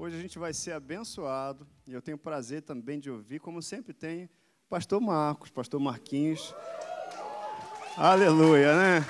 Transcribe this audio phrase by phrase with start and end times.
[0.00, 3.92] Hoje a gente vai ser abençoado e eu tenho prazer também de ouvir, como sempre
[3.92, 4.30] tem,
[4.70, 6.54] pastor Marcos, pastor Marquinhos.
[7.96, 9.04] Aleluia, né?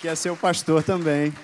[0.00, 1.34] Que é seu pastor também.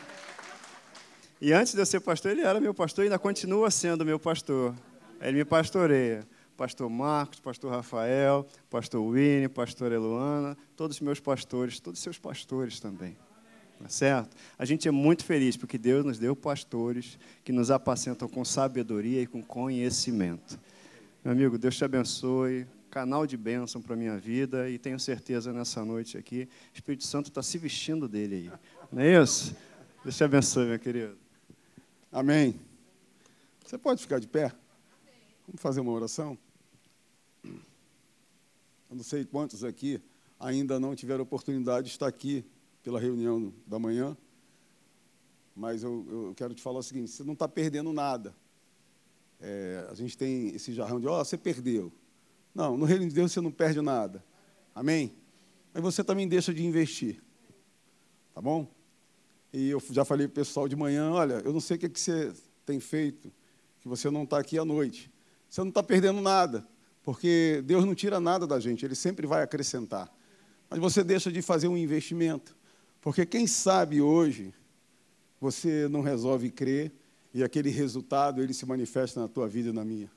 [1.40, 4.20] E antes de eu ser pastor, ele era meu pastor e ainda continua sendo meu
[4.20, 4.76] pastor.
[5.20, 6.24] Ele me pastoreia.
[6.56, 12.16] Pastor Marcos, pastor Rafael, pastor Winnie, pastor Eluana, todos os meus pastores, todos os seus
[12.16, 13.16] pastores também.
[13.78, 14.36] Tá certo?
[14.58, 19.22] A gente é muito feliz porque Deus nos deu pastores que nos apacentam com sabedoria
[19.22, 20.58] e com conhecimento.
[21.24, 22.66] Meu amigo, Deus te abençoe.
[22.90, 27.04] Canal de bênção para a minha vida e tenho certeza nessa noite aqui, o Espírito
[27.04, 28.50] Santo está se vestindo dele aí.
[28.90, 29.54] Não é isso?
[30.02, 31.16] Deus te abençoe, meu querido.
[32.10, 32.58] Amém.
[33.64, 34.50] Você pode ficar de pé?
[35.46, 36.36] Vamos fazer uma oração?
[37.44, 40.00] Eu não sei quantos aqui
[40.40, 42.44] ainda não tiveram oportunidade de estar aqui
[42.82, 44.16] pela reunião da manhã,
[45.54, 48.34] mas eu, eu quero te falar o seguinte: você não está perdendo nada.
[49.40, 51.92] É, a gente tem esse jarrão de, ó, oh, você perdeu.
[52.54, 54.24] Não, no reino de Deus você não perde nada.
[54.74, 55.16] Amém?
[55.72, 57.22] Mas você também deixa de investir.
[58.34, 58.68] Tá bom?
[59.52, 61.86] E eu já falei para o pessoal de manhã: olha, eu não sei o que,
[61.86, 62.32] é que você
[62.64, 63.32] tem feito,
[63.80, 65.10] que você não está aqui à noite.
[65.48, 66.66] Você não está perdendo nada,
[67.02, 70.12] porque Deus não tira nada da gente, Ele sempre vai acrescentar.
[70.68, 72.57] Mas você deixa de fazer um investimento.
[73.08, 74.52] Porque quem sabe hoje
[75.40, 76.92] você não resolve crer
[77.32, 80.10] e aquele resultado ele se manifesta na tua vida e na minha.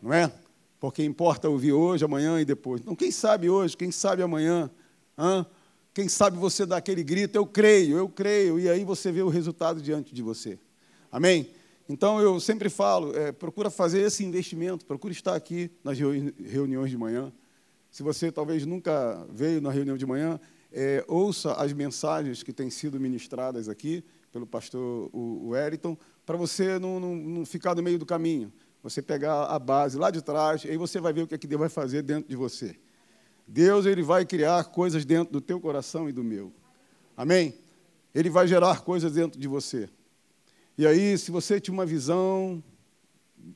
[0.00, 0.32] Não é?
[0.78, 2.80] Porque importa ouvir hoje, amanhã e depois.
[2.80, 4.70] Então, quem sabe hoje, quem sabe amanhã,
[5.18, 5.44] hã?
[5.92, 9.28] quem sabe você dá aquele grito, eu creio, eu creio, e aí você vê o
[9.28, 10.60] resultado diante de você.
[11.10, 11.50] Amém?
[11.88, 16.96] Então, eu sempre falo, é, procura fazer esse investimento, procura estar aqui nas reuniões de
[16.96, 17.32] manhã.
[17.90, 20.38] Se você talvez nunca veio na reunião de manhã,
[20.78, 26.36] é, ouça as mensagens que têm sido ministradas aqui pelo pastor o, o Eriton, para
[26.36, 28.52] você não, não, não, ficar no meio do caminho.
[28.82, 31.46] Você pegar a base lá de trás, aí você vai ver o que, é que
[31.46, 32.76] Deus vai fazer dentro de você.
[33.46, 36.52] Deus ele vai criar coisas dentro do teu coração e do meu.
[37.16, 37.54] Amém?
[38.14, 39.88] Ele vai gerar coisas dentro de você.
[40.76, 42.62] E aí, se você tinha uma visão,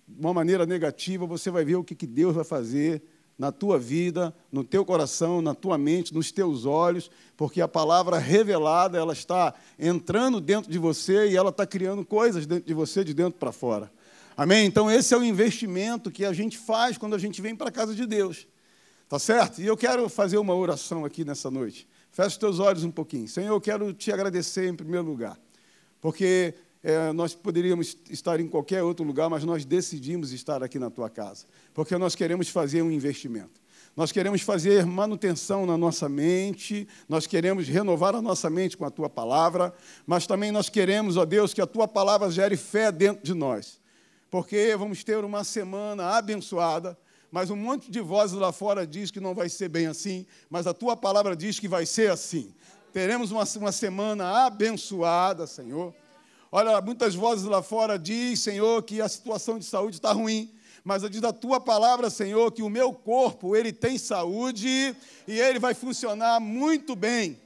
[0.09, 3.03] uma maneira negativa, você vai ver o que, que Deus vai fazer
[3.41, 8.19] na tua vida, no teu coração, na tua mente, nos teus olhos, porque a palavra
[8.19, 13.03] revelada, ela está entrando dentro de você e ela está criando coisas dentro de você,
[13.03, 13.91] de dentro para fora.
[14.37, 14.67] Amém?
[14.67, 17.73] Então, esse é o investimento que a gente faz quando a gente vem para a
[17.73, 18.47] casa de Deus.
[19.09, 19.63] Tá certo?
[19.63, 21.89] E eu quero fazer uma oração aqui nessa noite.
[22.13, 23.27] Feche os teus olhos um pouquinho.
[23.27, 25.39] Senhor, eu quero te agradecer em primeiro lugar,
[25.99, 26.53] porque
[26.83, 31.11] é, nós poderíamos estar em qualquer outro lugar, mas nós decidimos estar aqui na tua
[31.11, 33.61] casa, porque nós queremos fazer um investimento.
[33.97, 38.91] Nós queremos fazer manutenção na nossa mente, nós queremos renovar a nossa mente com a
[38.91, 39.75] tua palavra,
[40.07, 43.81] mas também nós queremos, ó Deus, que a tua palavra gere fé dentro de nós,
[44.31, 46.97] porque vamos ter uma semana abençoada,
[47.33, 50.67] mas um monte de vozes lá fora diz que não vai ser bem assim, mas
[50.67, 52.53] a tua palavra diz que vai ser assim.
[52.93, 55.95] Teremos uma, uma semana abençoada, Senhor.
[56.53, 60.53] Olha, muitas vozes lá fora diz, Senhor, que a situação de saúde está ruim.
[60.83, 64.97] Mas diz a tua palavra, Senhor, que o meu corpo, ele tem saúde
[65.29, 67.41] e ele vai funcionar muito bem.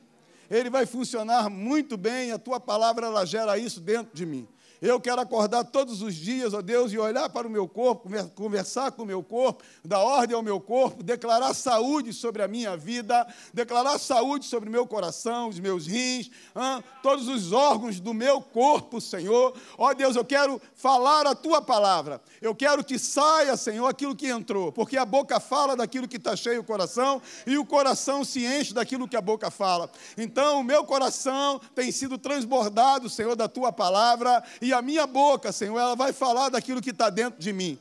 [0.51, 4.47] Ele vai funcionar muito bem, a tua palavra ela gera isso dentro de mim.
[4.85, 8.93] Eu quero acordar todos os dias, ó Deus, e olhar para o meu corpo, conversar
[8.93, 13.27] com o meu corpo, dar ordem ao meu corpo, declarar saúde sobre a minha vida,
[13.55, 18.43] declarar saúde sobre o meu coração, os meus rins, hein, todos os órgãos do meu
[18.43, 19.57] corpo, Senhor.
[19.79, 22.21] Ó Deus, eu quero falar a tua palavra.
[22.43, 26.37] Eu quero que saia, Senhor, aquilo que entrou, porque a boca fala daquilo que está
[26.37, 29.91] cheio o coração e o coração se enche daquilo que a boca fala.
[30.19, 35.53] Então, o meu coração tem sido transbordado, Senhor, da tua palavra e a minha boca,
[35.53, 37.79] Senhor, ela vai falar daquilo que está dentro de mim.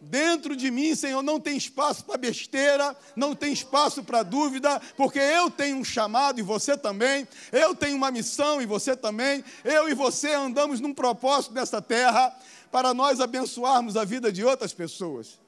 [0.00, 5.20] Dentro de mim, Senhor, não tem espaço para besteira, não tem espaço para dúvida, porque
[5.20, 9.88] eu tenho um chamado e você também, eu tenho uma missão e você também, eu
[9.88, 12.36] e você andamos num propósito nessa terra
[12.72, 15.38] para nós abençoarmos a vida de outras pessoas.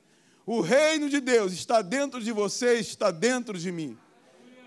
[0.46, 3.98] O reino de Deus está dentro de você, está dentro de mim.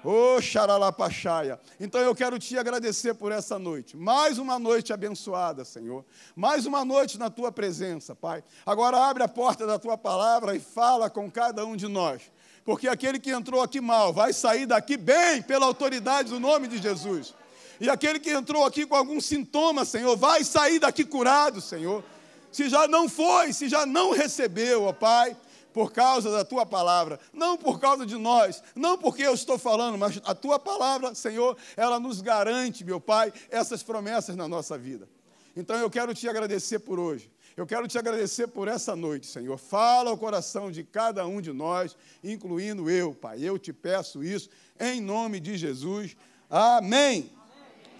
[0.09, 1.59] Ô xaralapaxaia.
[1.77, 3.98] Então eu quero te agradecer por essa noite.
[3.98, 6.06] Mais uma noite abençoada, Senhor.
[6.33, 8.42] Mais uma noite na tua presença, Pai.
[8.65, 12.21] Agora abre a porta da tua palavra e fala com cada um de nós.
[12.63, 16.77] Porque aquele que entrou aqui mal vai sair daqui bem pela autoridade do nome de
[16.77, 17.33] Jesus.
[17.77, 22.01] E aquele que entrou aqui com algum sintoma, Senhor, vai sair daqui curado, Senhor.
[22.50, 25.36] Se já não foi, se já não recebeu, ó Pai,
[25.77, 29.95] por causa da tua palavra, não por causa de nós, não porque eu estou falando,
[29.95, 35.07] mas a tua palavra, Senhor, ela nos garante, meu Pai, essas promessas na nossa vida.
[35.56, 37.31] Então eu quero te agradecer por hoje.
[37.56, 39.56] Eu quero te agradecer por essa noite, Senhor.
[39.56, 43.44] Fala ao coração de cada um de nós, incluindo eu, Pai.
[43.44, 46.18] Eu te peço isso em nome de Jesus.
[46.50, 47.31] Amém.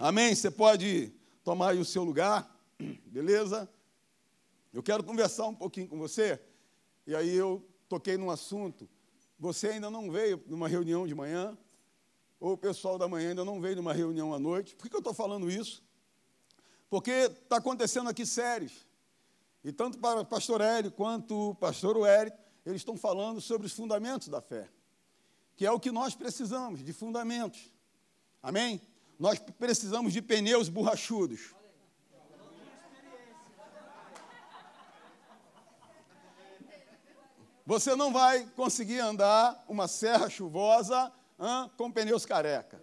[0.00, 0.34] Amém.
[0.34, 1.12] Você pode
[1.44, 2.52] tomar aí o seu lugar,
[3.06, 3.70] beleza?
[4.74, 6.40] Eu quero conversar um pouquinho com você.
[7.08, 8.88] E aí eu toquei num assunto.
[9.38, 11.56] Você ainda não veio numa reunião de manhã,
[12.40, 14.74] ou o pessoal da manhã ainda não veio numa reunião à noite.
[14.76, 15.82] Por que eu estou falando isso?
[16.88, 18.86] Porque está acontecendo aqui séries.
[19.64, 23.72] E tanto para o pastor Hélio quanto o pastor Uérito, eles estão falando sobre os
[23.72, 24.68] fundamentos da fé,
[25.56, 27.72] que é o que nós precisamos, de fundamentos.
[28.42, 28.80] Amém?
[29.18, 31.54] Nós precisamos de pneus borrachudos.
[37.68, 42.82] Você não vai conseguir andar uma serra chuvosa hein, com pneus careca.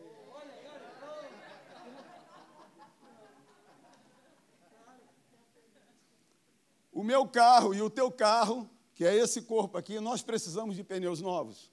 [6.91, 10.83] O meu carro e o teu carro, que é esse corpo aqui, nós precisamos de
[10.83, 11.71] pneus novos.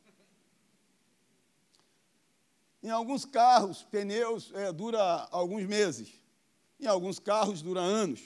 [2.83, 6.15] Em alguns carros, pneus é, dura alguns meses.
[6.81, 8.23] Em alguns carros, dura anos.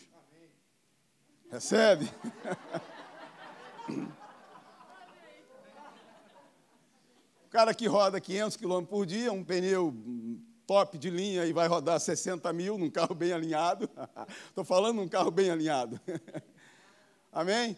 [1.50, 2.08] Recebe?
[7.45, 9.90] o cara que roda 500 km por dia, um pneu
[10.66, 13.88] top de linha e vai rodar 60 mil num carro bem alinhado.
[14.50, 15.98] Estou falando num carro bem alinhado.
[17.32, 17.74] Amém?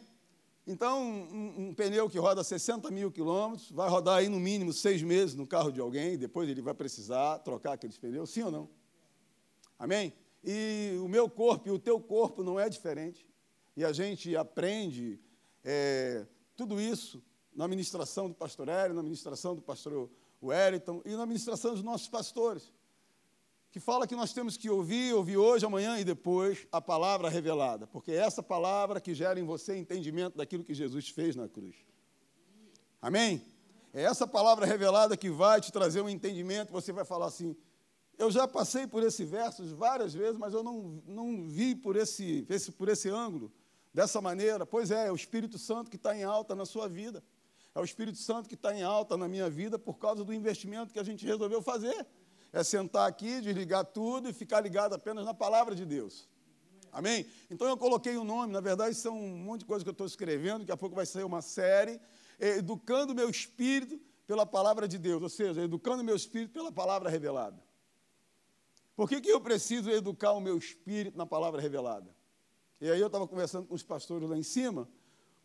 [0.67, 5.01] Então, um, um, pneu que roda 60 mil quilômetros vai rodar aí no mínimo seis
[5.01, 8.69] meses no carro de alguém, depois ele vai precisar trocar aqueles pneus, sim ou não?
[9.79, 10.13] Amém?
[10.43, 13.25] E o meu corpo e o teu corpo não é diferente.
[13.77, 15.21] E a gente aprende
[15.63, 16.27] é,
[16.57, 17.23] tudo isso
[17.58, 20.08] na ministração do pastor Hélio, na ministração do pastor
[20.40, 22.72] Wellington e na ministração dos nossos pastores
[23.72, 27.87] que fala que nós temos que ouvir, ouvir hoje, amanhã e depois a palavra revelada,
[27.87, 31.75] porque é essa palavra que gera em você entendimento daquilo que Jesus fez na cruz.
[33.02, 33.43] Amém?
[33.93, 37.56] É essa palavra revelada que vai te trazer um entendimento, você vai falar assim:
[38.16, 42.46] eu já passei por esse verso várias vezes, mas eu não, não vi por esse,
[42.49, 43.52] esse, por esse ângulo,
[43.93, 44.64] dessa maneira.
[44.64, 47.22] Pois é, é o Espírito Santo que está em alta na sua vida.
[47.75, 50.93] É o Espírito Santo que está em alta na minha vida por causa do investimento
[50.93, 52.06] que a gente resolveu fazer
[52.53, 56.29] é sentar aqui, desligar tudo e ficar ligado apenas na palavra de Deus.
[56.91, 57.26] Amém?
[57.50, 59.93] Então eu coloquei o um nome, na verdade são um monte de coisa que eu
[59.93, 62.00] estou escrevendo, daqui a pouco vai sair uma série,
[62.41, 67.62] educando meu espírito pela palavra de Deus, ou seja, educando meu espírito pela palavra revelada.
[68.97, 72.15] Por que, que eu preciso educar o meu espírito na palavra revelada?
[72.81, 74.88] E aí eu estava conversando com os pastores lá em cima,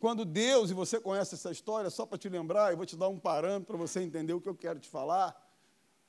[0.04, 3.08] quando Deus, e você conhece essa história, só para te lembrar, eu vou te dar
[3.08, 5.34] um parâmetro para você entender o que eu quero te falar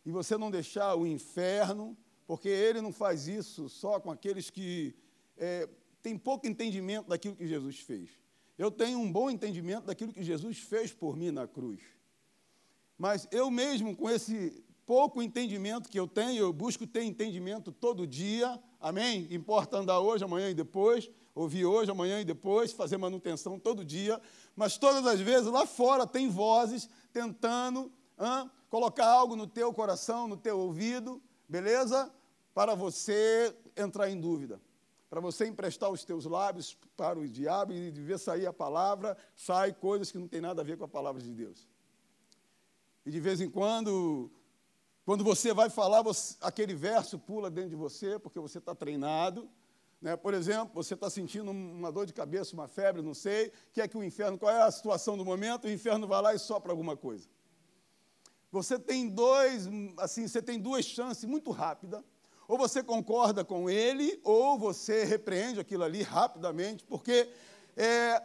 [0.05, 1.97] e você não deixar o inferno,
[2.27, 4.93] porque ele não faz isso só com aqueles que
[5.37, 5.69] é,
[6.03, 8.09] têm pouco entendimento daquilo que Jesus fez.
[8.57, 11.79] Eu tenho um bom entendimento daquilo que Jesus fez por mim na cruz.
[12.97, 18.05] Mas eu mesmo, com esse pouco entendimento que eu tenho, eu busco ter entendimento todo
[18.05, 19.25] dia, amém?
[19.31, 24.19] Importa andar hoje, amanhã e depois, ouvir hoje, amanhã e depois, fazer manutenção todo dia,
[24.55, 30.29] mas todas as vezes lá fora tem vozes tentando hã, colocar algo no teu coração,
[30.29, 32.09] no teu ouvido, beleza?
[32.53, 34.61] Para você entrar em dúvida.
[35.09, 39.73] Para você emprestar os teus lábios para o diabo e ver sair a palavra, sai
[39.73, 41.67] coisas que não tem nada a ver com a palavra de Deus.
[43.05, 44.31] E de vez em quando,
[45.05, 49.47] quando você vai falar, você, aquele verso pula dentro de você, porque você está treinado.
[50.05, 50.15] Né?
[50.15, 53.87] Por exemplo, você está sentindo uma dor de cabeça, uma febre, não sei, que é
[53.87, 55.65] que o inferno, qual é a situação do momento?
[55.65, 57.27] O inferno vai lá e sopra alguma coisa.
[58.51, 62.03] Você tem dois, assim, você tem duas chances muito rápidas.
[62.47, 67.27] Ou você concorda com ele, ou você repreende aquilo ali rapidamente, porque
[67.75, 68.21] é,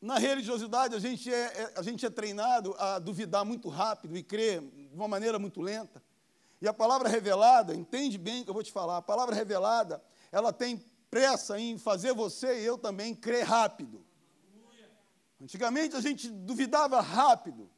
[0.00, 4.22] na religiosidade a gente, é, é, a gente é treinado a duvidar muito rápido e
[4.22, 6.00] crer de uma maneira muito lenta.
[6.62, 10.00] E a palavra revelada, entende bem o que eu vou te falar, a palavra revelada,
[10.30, 14.04] ela tem pressa em fazer você e eu também crer rápido.
[15.40, 17.70] Antigamente a gente duvidava rápido.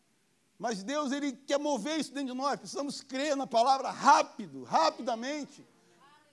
[0.58, 2.58] Mas Deus ele quer mover isso dentro de nós.
[2.58, 5.64] Precisamos crer na palavra rápido, rapidamente,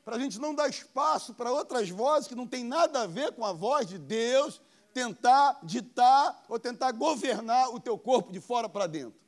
[0.03, 3.33] para a gente não dar espaço para outras vozes que não tem nada a ver
[3.33, 4.61] com a voz de Deus
[4.93, 9.19] tentar ditar ou tentar governar o teu corpo de fora para dentro.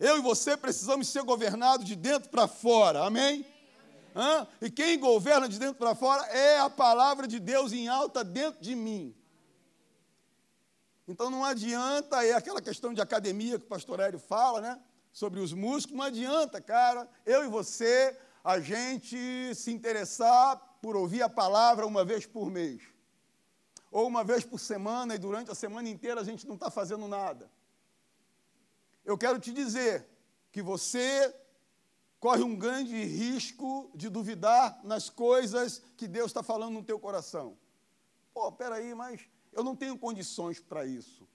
[0.00, 3.44] Eu e você precisamos ser governados de dentro para fora, amém?
[4.14, 4.48] Amém.
[4.60, 8.60] E quem governa de dentro para fora é a palavra de Deus em alta dentro
[8.60, 9.14] de mim.
[11.06, 14.80] Então não adianta, é aquela questão de academia que o pastor Hélio fala, né?
[15.10, 21.22] Sobre os músculos, não adianta, cara, eu e você, a gente se interessar por ouvir
[21.22, 22.82] a palavra uma vez por mês,
[23.90, 27.08] ou uma vez por semana e durante a semana inteira a gente não está fazendo
[27.08, 27.50] nada.
[29.04, 30.06] Eu quero te dizer
[30.52, 31.34] que você
[32.20, 37.56] corre um grande risco de duvidar nas coisas que Deus está falando no teu coração.
[38.34, 39.20] Pô, peraí, mas
[39.52, 41.28] eu não tenho condições para isso.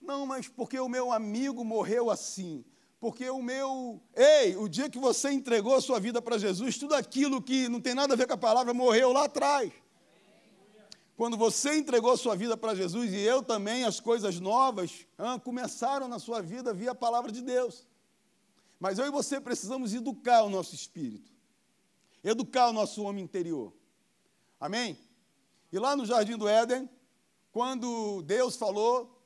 [0.00, 2.64] Não, mas porque o meu amigo morreu assim.
[3.00, 4.00] Porque o meu.
[4.14, 7.80] Ei, o dia que você entregou a sua vida para Jesus, tudo aquilo que não
[7.80, 9.72] tem nada a ver com a palavra morreu lá atrás.
[11.16, 15.38] Quando você entregou a sua vida para Jesus e eu também, as coisas novas ah,
[15.38, 17.86] começaram na sua vida via a palavra de Deus.
[18.78, 21.32] Mas eu e você precisamos educar o nosso espírito,
[22.22, 23.72] educar o nosso homem interior.
[24.58, 24.98] Amém?
[25.72, 26.88] E lá no Jardim do Éden,
[27.52, 29.22] quando Deus falou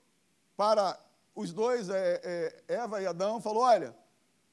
[0.56, 0.98] para
[1.34, 2.20] os dois, é,
[2.68, 3.96] é, Eva e Adão, falou: Olha,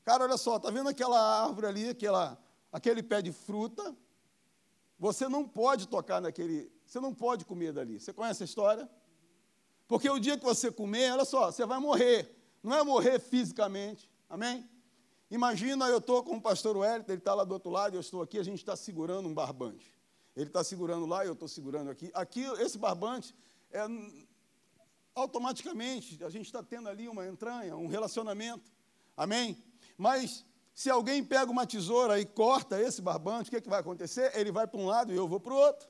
[0.03, 2.37] cara, olha só, está vendo aquela árvore ali, aquela,
[2.71, 3.95] aquele pé de fruta?
[4.99, 7.99] Você não pode tocar naquele, você não pode comer dali.
[7.99, 8.89] Você conhece a história?
[9.87, 12.33] Porque o dia que você comer, olha só, você vai morrer.
[12.63, 14.09] Não é morrer fisicamente.
[14.29, 14.67] Amém?
[15.29, 18.21] Imagina, eu estou com o pastor Wellington, ele está lá do outro lado, eu estou
[18.21, 19.91] aqui, a gente está segurando um barbante.
[20.35, 22.11] Ele está segurando lá, eu estou segurando aqui.
[22.13, 23.33] Aqui, esse barbante,
[23.71, 23.81] é,
[25.15, 28.71] automaticamente, a gente está tendo ali uma entranha, um relacionamento.
[29.15, 29.57] Amém?
[29.97, 33.79] Mas, se alguém pega uma tesoura e corta esse barbante, o que, é que vai
[33.79, 34.31] acontecer?
[34.37, 35.87] Ele vai para um lado e eu vou para o outro.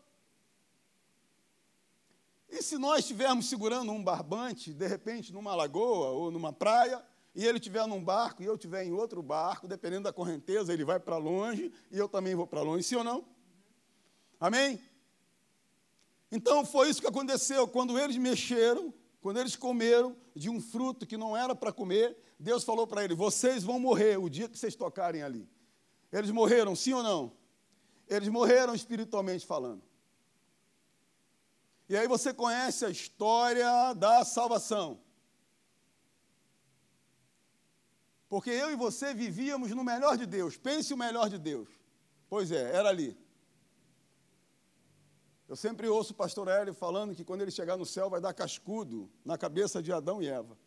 [2.47, 7.03] E se nós estivermos segurando um barbante, de repente, numa lagoa ou numa praia,
[7.35, 10.85] e ele estiver num barco e eu estiver em outro barco, dependendo da correnteza, ele
[10.85, 13.25] vai para longe e eu também vou para longe, sim ou não?
[14.39, 14.81] Amém?
[16.31, 17.67] Então foi isso que aconteceu.
[17.67, 22.63] Quando eles mexeram, quando eles comeram de um fruto que não era para comer, Deus
[22.63, 25.49] falou para eles: vocês vão morrer o dia que vocês tocarem ali.
[26.11, 27.33] Eles morreram, sim ou não?
[28.07, 29.83] Eles morreram espiritualmente falando.
[31.89, 35.04] E aí você conhece a história da salvação.
[38.35, 40.57] Porque eu e você vivíamos no melhor de Deus.
[40.57, 41.69] Pense o melhor de Deus.
[42.27, 43.17] Pois é, era ali.
[45.47, 48.33] Eu sempre ouço o pastor Hélio falando que quando ele chegar no céu vai dar
[48.33, 50.57] cascudo na cabeça de Adão e Eva.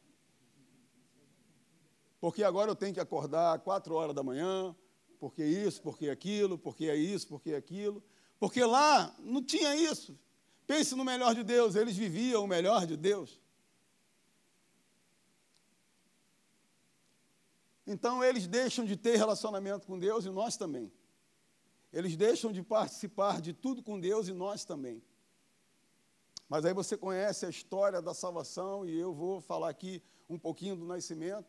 [2.18, 4.75] Porque agora eu tenho que acordar quatro horas da manhã,
[5.20, 8.02] porque isso, porque aquilo, porque é isso, porque é aquilo.
[8.40, 10.18] Porque lá não tinha isso.
[10.66, 13.38] Pense no melhor de Deus, eles viviam o melhor de Deus.
[17.90, 20.92] Então eles deixam de ter relacionamento com Deus e nós também.
[21.90, 25.02] Eles deixam de participar de tudo com Deus e nós também.
[26.50, 30.76] Mas aí você conhece a história da salvação e eu vou falar aqui um pouquinho
[30.76, 31.49] do nascimento.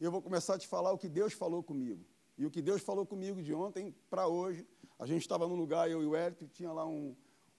[0.00, 2.04] E eu vou começar a te falar o que Deus falou comigo.
[2.36, 4.66] E o que Deus falou comigo de ontem para hoje.
[4.98, 7.14] A gente estava num lugar, eu e o Hélio, tinha lá um,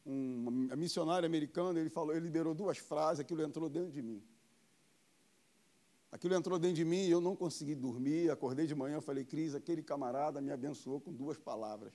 [0.05, 4.21] um missionário americano, ele falou, ele liberou duas frases, aquilo entrou dentro de mim.
[6.11, 8.31] Aquilo entrou dentro de mim e eu não consegui dormir.
[8.31, 11.93] Acordei de manhã, falei, Cris, aquele camarada me abençoou com duas palavras.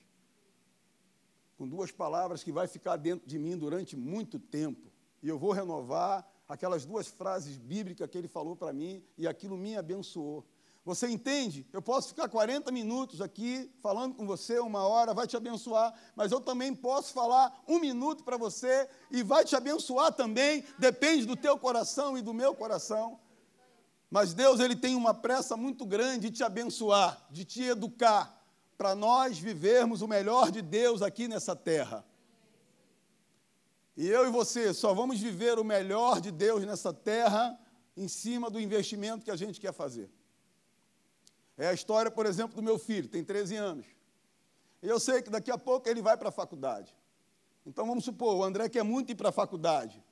[1.57, 4.91] Com duas palavras que vai ficar dentro de mim durante muito tempo.
[5.21, 9.57] E eu vou renovar aquelas duas frases bíblicas que ele falou para mim e aquilo
[9.57, 10.45] me abençoou.
[10.85, 11.65] Você entende?
[11.71, 16.31] Eu posso ficar 40 minutos aqui falando com você, uma hora, vai te abençoar, mas
[16.31, 21.37] eu também posso falar um minuto para você e vai te abençoar também, depende do
[21.37, 23.17] teu coração e do meu coração.
[24.13, 28.39] Mas Deus ele tem uma pressa muito grande de te abençoar, de te educar,
[28.77, 32.05] para nós vivermos o melhor de Deus aqui nessa terra.
[33.97, 37.59] E eu e você só vamos viver o melhor de Deus nessa terra
[37.97, 40.11] em cima do investimento que a gente quer fazer.
[41.57, 43.87] É a história, por exemplo, do meu filho, tem 13 anos.
[44.83, 46.95] E eu sei que daqui a pouco ele vai para a faculdade.
[47.65, 50.02] Então vamos supor, o André quer muito ir para a faculdade.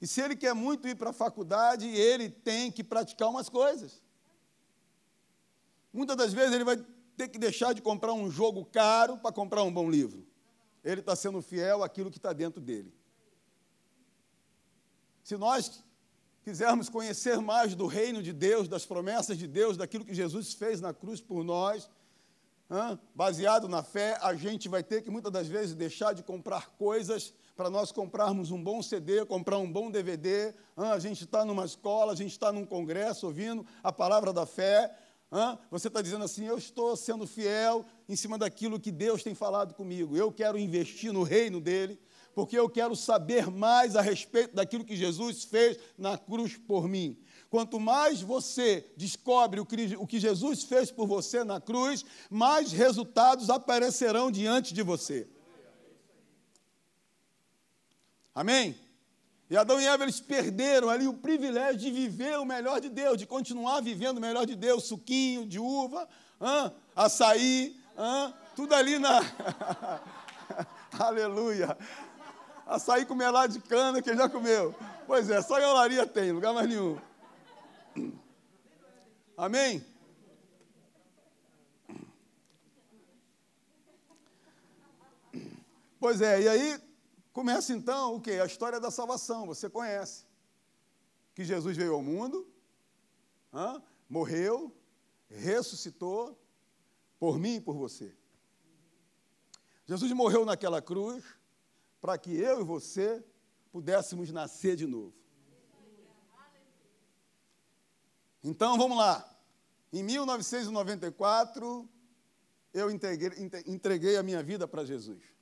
[0.00, 4.00] E se ele quer muito ir para a faculdade, ele tem que praticar umas coisas.
[5.92, 6.76] Muitas das vezes ele vai
[7.16, 10.24] ter que deixar de comprar um jogo caro para comprar um bom livro.
[10.84, 12.94] Ele está sendo fiel àquilo que está dentro dele.
[15.24, 15.82] Se nós
[16.42, 20.80] quisermos conhecer mais do reino de Deus, das promessas de Deus, daquilo que Jesus fez
[20.80, 21.90] na cruz por nós,
[23.14, 27.34] baseado na fé, a gente vai ter que muitas das vezes deixar de comprar coisas
[27.58, 30.54] para nós comprarmos um bom CD, comprar um bom DVD.
[30.76, 34.96] a gente está numa escola, a gente está num congresso ouvindo a palavra da fé.
[35.68, 39.74] você está dizendo assim: eu estou sendo fiel em cima daquilo que Deus tem falado
[39.74, 40.16] comigo.
[40.16, 42.00] Eu quero investir no reino dele,
[42.32, 47.18] porque eu quero saber mais a respeito daquilo que Jesus fez na cruz por mim.
[47.50, 49.66] Quanto mais você descobre o
[50.06, 55.28] que Jesus fez por você na cruz, mais resultados aparecerão diante de você.
[58.38, 58.78] Amém?
[59.50, 63.18] E Adão e Eva eles perderam ali o privilégio de viver o melhor de Deus,
[63.18, 66.08] de continuar vivendo o melhor de Deus, suquinho de uva,
[66.40, 66.72] hã?
[66.94, 67.76] açaí,
[68.54, 69.18] tudo ali na.
[70.96, 71.76] Aleluia.
[72.64, 74.72] Açaí com melado de cana, quem já comeu?
[75.04, 76.96] Pois é, só em olaria tem, lugar mais nenhum.
[79.36, 79.84] Amém?
[85.98, 86.87] Pois é, e aí
[87.38, 88.32] começa então o que?
[88.32, 90.26] A história da salvação, você conhece.
[91.36, 92.52] Que Jesus veio ao mundo,
[94.08, 94.76] morreu,
[95.28, 96.36] ressuscitou
[97.16, 98.12] por mim e por você.
[99.86, 101.24] Jesus morreu naquela cruz
[102.00, 103.24] para que eu e você
[103.70, 105.14] pudéssemos nascer de novo.
[108.42, 109.38] Então vamos lá.
[109.92, 111.88] Em 1994,
[112.74, 113.30] eu entreguei,
[113.64, 115.37] entreguei a minha vida para Jesus.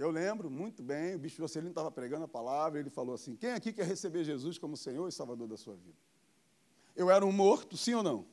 [0.00, 3.50] Eu lembro muito bem, o bicho Jocelino estava pregando a palavra, ele falou assim: quem
[3.50, 5.98] aqui quer receber Jesus como Senhor e Salvador da sua vida?
[6.96, 8.26] Eu era um morto, sim ou não?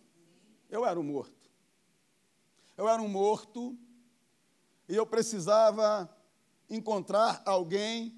[0.69, 1.51] Eu era um morto.
[2.77, 3.77] Eu era um morto
[4.87, 6.09] e eu precisava
[6.69, 8.17] encontrar alguém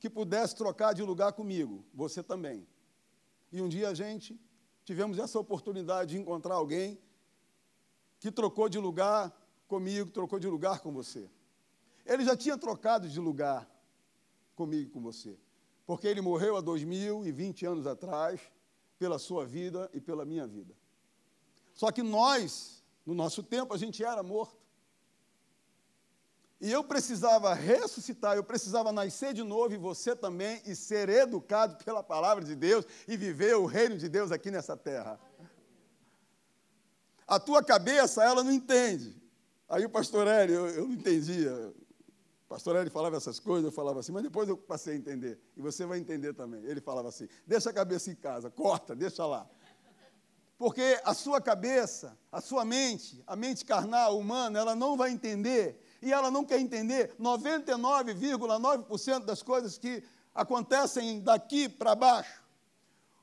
[0.00, 1.84] que pudesse trocar de lugar comigo.
[1.94, 2.66] Você também.
[3.52, 4.36] E um dia a gente
[4.84, 6.98] tivemos essa oportunidade de encontrar alguém
[8.18, 9.32] que trocou de lugar
[9.68, 11.30] comigo, trocou de lugar com você.
[12.04, 13.68] Ele já tinha trocado de lugar
[14.54, 15.38] comigo e com você,
[15.86, 18.40] porque ele morreu há 2020 anos atrás
[18.98, 20.74] pela sua vida e pela minha vida.
[21.74, 24.62] Só que nós, no nosso tempo, a gente era morto.
[26.60, 31.82] E eu precisava ressuscitar, eu precisava nascer de novo, e você também, e ser educado
[31.84, 35.18] pela palavra de Deus e viver o reino de Deus aqui nessa terra.
[37.26, 39.20] A tua cabeça, ela não entende.
[39.68, 41.74] Aí o pastor Hélio, eu, eu não entendia.
[42.52, 45.40] Pastor Hélio falava essas coisas, eu falava assim, mas depois eu passei a entender.
[45.56, 46.62] E você vai entender também.
[46.64, 49.48] Ele falava assim: deixa a cabeça em casa, corta, deixa lá.
[50.58, 55.82] Porque a sua cabeça, a sua mente, a mente carnal, humana, ela não vai entender
[56.02, 62.42] e ela não quer entender 99,9% das coisas que acontecem daqui para baixo.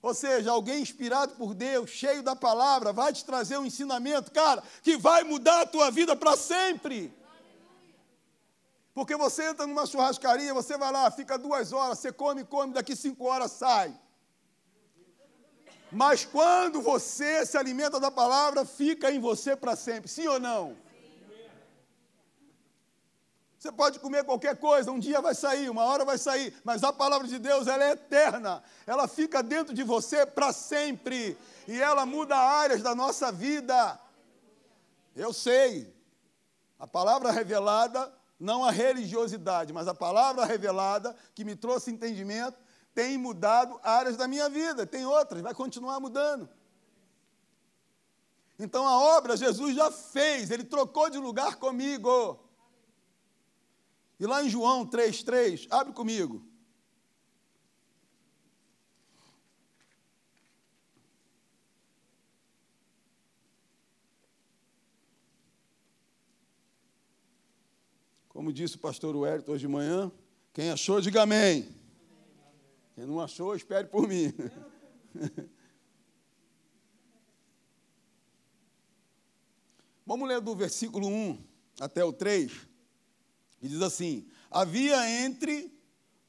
[0.01, 4.63] Ou seja, alguém inspirado por Deus, cheio da palavra, vai te trazer um ensinamento, cara,
[4.81, 7.13] que vai mudar a tua vida para sempre.
[8.93, 12.95] Porque você entra numa churrascaria, você vai lá, fica duas horas, você come, come, daqui
[12.95, 13.97] cinco horas sai.
[15.91, 20.75] Mas quando você se alimenta da palavra, fica em você para sempre, sim ou não?
[23.57, 26.93] Você pode comer qualquer coisa, um dia vai sair, uma hora vai sair, mas a
[26.93, 32.05] palavra de Deus ela é eterna, ela fica dentro de você para sempre e ela
[32.05, 33.99] muda áreas da nossa vida.
[35.13, 35.93] Eu sei,
[36.79, 42.57] a palavra revelada, não a religiosidade, mas a palavra revelada que me trouxe entendimento,
[42.93, 46.49] tem mudado áreas da minha vida, tem outras, vai continuar mudando.
[48.57, 52.39] Então a obra Jesus já fez, ele trocou de lugar comigo.
[54.19, 56.48] E lá em João 3,3, abre comigo.
[68.39, 70.09] Como disse o pastor Wellington hoje de manhã,
[70.53, 71.75] quem achou, diga amém.
[72.95, 74.33] Quem não achou, espere por mim.
[80.05, 81.43] Vamos ler do versículo 1
[81.81, 82.49] até o 3.
[83.61, 85.77] E diz assim: Havia entre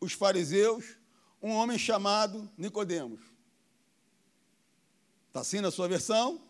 [0.00, 0.96] os fariseus
[1.40, 3.20] um homem chamado Nicodemos.
[5.28, 6.42] Está assim na sua versão?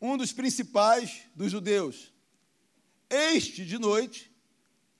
[0.00, 2.15] Um dos principais dos judeus.
[3.08, 4.32] Este de noite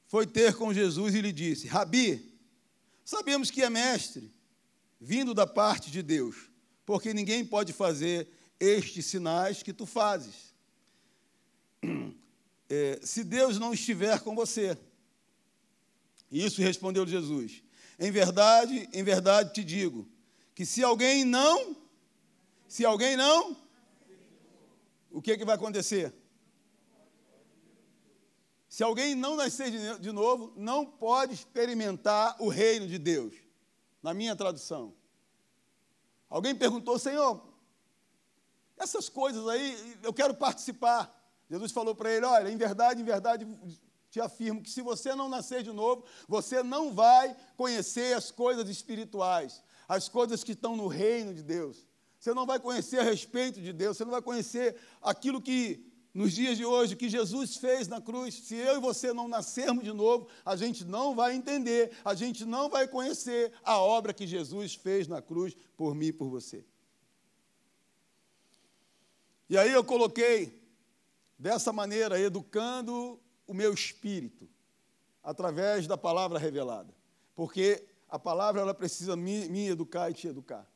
[0.07, 2.39] foi ter com Jesus e lhe disse: Rabi,
[3.05, 4.33] sabemos que é mestre,
[5.01, 6.51] vindo da parte de Deus,
[6.85, 10.55] porque ninguém pode fazer estes sinais que tu fazes
[12.71, 14.79] é, se Deus não estiver com você.
[16.31, 17.63] Isso respondeu Jesus.
[17.99, 20.09] Em verdade, em verdade te digo,
[20.55, 21.77] que se alguém não,
[22.69, 23.57] se alguém não,
[25.11, 26.13] o que, que vai acontecer?
[28.77, 33.33] Se alguém não nascer de, novo, não pode experimentar o reino de Deus.
[34.03, 34.93] Na minha tradução.
[36.29, 37.43] Alguém perguntou, Senhor,
[38.77, 41.11] essas coisas aí, eu quero participar.
[41.49, 43.47] Jesus falou para ele: Olha, em verdade, em verdade
[44.11, 48.69] te afirmo que se você não nascer de novo, você não vai conhecer as coisas
[48.69, 51.89] espirituais, as coisas que estão no reino de Deus.
[52.21, 56.33] Você não vai conhecer a respeito de Deus, você não vai conhecer aquilo que nos
[56.33, 58.35] dias de hoje, que Jesus fez na cruz.
[58.35, 62.43] Se eu e você não nascermos de novo, a gente não vai entender, a gente
[62.47, 66.65] não vai conhecer a obra que Jesus fez na cruz por mim e por você.
[69.51, 70.59] E aí eu coloquei
[71.39, 74.49] dessa maneira, educando o meu espírito,
[75.23, 76.95] através da palavra revelada.
[77.35, 80.67] Porque a palavra ela precisa me, me educar e te educar.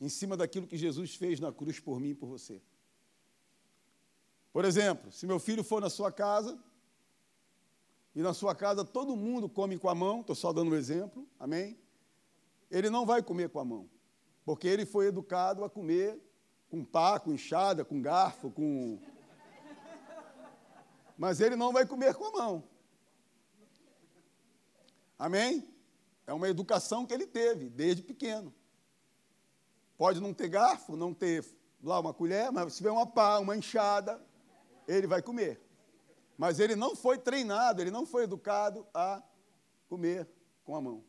[0.00, 2.62] Em cima daquilo que Jesus fez na cruz por mim e por você.
[4.54, 6.56] Por exemplo, se meu filho for na sua casa,
[8.14, 11.28] e na sua casa todo mundo come com a mão, estou só dando um exemplo,
[11.40, 11.76] amém?
[12.70, 13.90] Ele não vai comer com a mão,
[14.44, 16.22] porque ele foi educado a comer
[16.70, 19.00] com pá, com enxada, com garfo, com.
[21.18, 22.64] Mas ele não vai comer com a mão.
[25.18, 25.68] Amém?
[26.28, 28.54] É uma educação que ele teve desde pequeno.
[29.98, 31.44] Pode não ter garfo, não ter
[31.82, 34.22] lá uma colher, mas se tiver uma pá, uma enxada,
[34.86, 35.60] ele vai comer.
[36.36, 39.22] Mas ele não foi treinado, ele não foi educado a
[39.88, 40.28] comer
[40.64, 41.04] com a mão.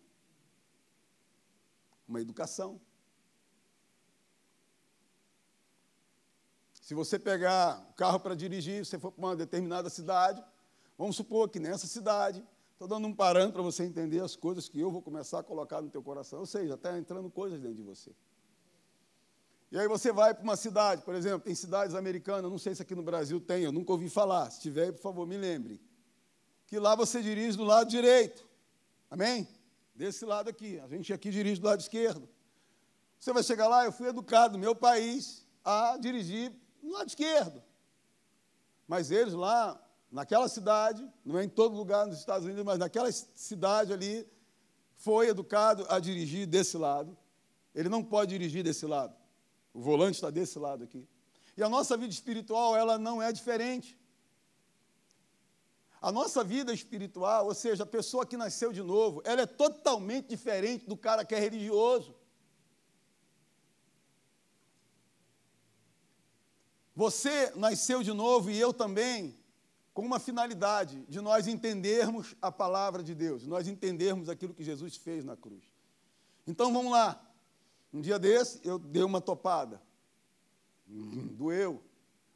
[2.07, 2.79] Uma educação.
[6.79, 10.43] Se você pegar o carro para dirigir, você for para uma determinada cidade,
[10.95, 14.79] vamos supor que nessa cidade, estou dando um parâmetro para você entender as coisas que
[14.79, 17.81] eu vou começar a colocar no teu coração, ou seja, está entrando coisas dentro de
[17.81, 18.11] você.
[19.75, 22.81] E aí você vai para uma cidade, por exemplo, tem cidades americanas, não sei se
[22.81, 24.49] aqui no Brasil tem, eu nunca ouvi falar.
[24.49, 25.81] Se tiver, por favor, me lembre.
[26.65, 28.47] Que lá você dirige do lado direito.
[29.11, 29.45] Amém?
[29.93, 30.79] Desse lado aqui.
[30.79, 32.25] A gente aqui dirige do lado esquerdo.
[33.19, 37.61] Você vai chegar lá, eu fui educado no meu país a dirigir do lado esquerdo.
[38.87, 39.77] Mas eles lá,
[40.09, 44.25] naquela cidade, não é em todo lugar nos Estados Unidos, mas naquela cidade ali,
[44.95, 47.17] foi educado a dirigir desse lado.
[47.73, 49.24] Ele não pode dirigir desse lado.
[49.75, 51.05] O volante está desse lado aqui.
[51.57, 53.99] E a nossa vida espiritual, ela não é diferente.
[56.01, 60.29] A nossa vida espiritual, ou seja, a pessoa que nasceu de novo, ela é totalmente
[60.29, 62.15] diferente do cara que é religioso.
[66.95, 69.37] Você nasceu de novo e eu também,
[69.93, 74.95] com uma finalidade de nós entendermos a palavra de Deus, nós entendermos aquilo que Jesus
[74.95, 75.65] fez na cruz.
[76.47, 77.21] Então vamos lá.
[77.95, 79.81] Um dia desse, eu dei uma topada.
[80.85, 81.81] Hum, doeu.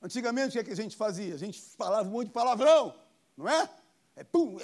[0.01, 1.35] Antigamente, o que, é que a gente fazia?
[1.35, 2.95] A gente falava de palavrão,
[3.35, 3.69] não é?
[4.15, 4.57] É pum.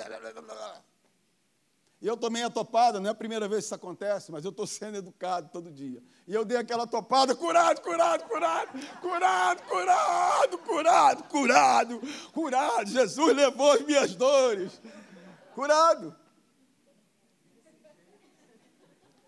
[2.01, 4.51] E eu tomei a topada, não é a primeira vez que isso acontece, mas eu
[4.51, 6.01] estou sendo educado todo dia.
[6.25, 12.89] E eu dei aquela topada, curado, curado, curado, curado, curado, curado, curado, curado.
[12.89, 14.81] Jesus levou as minhas dores.
[15.53, 16.15] Curado.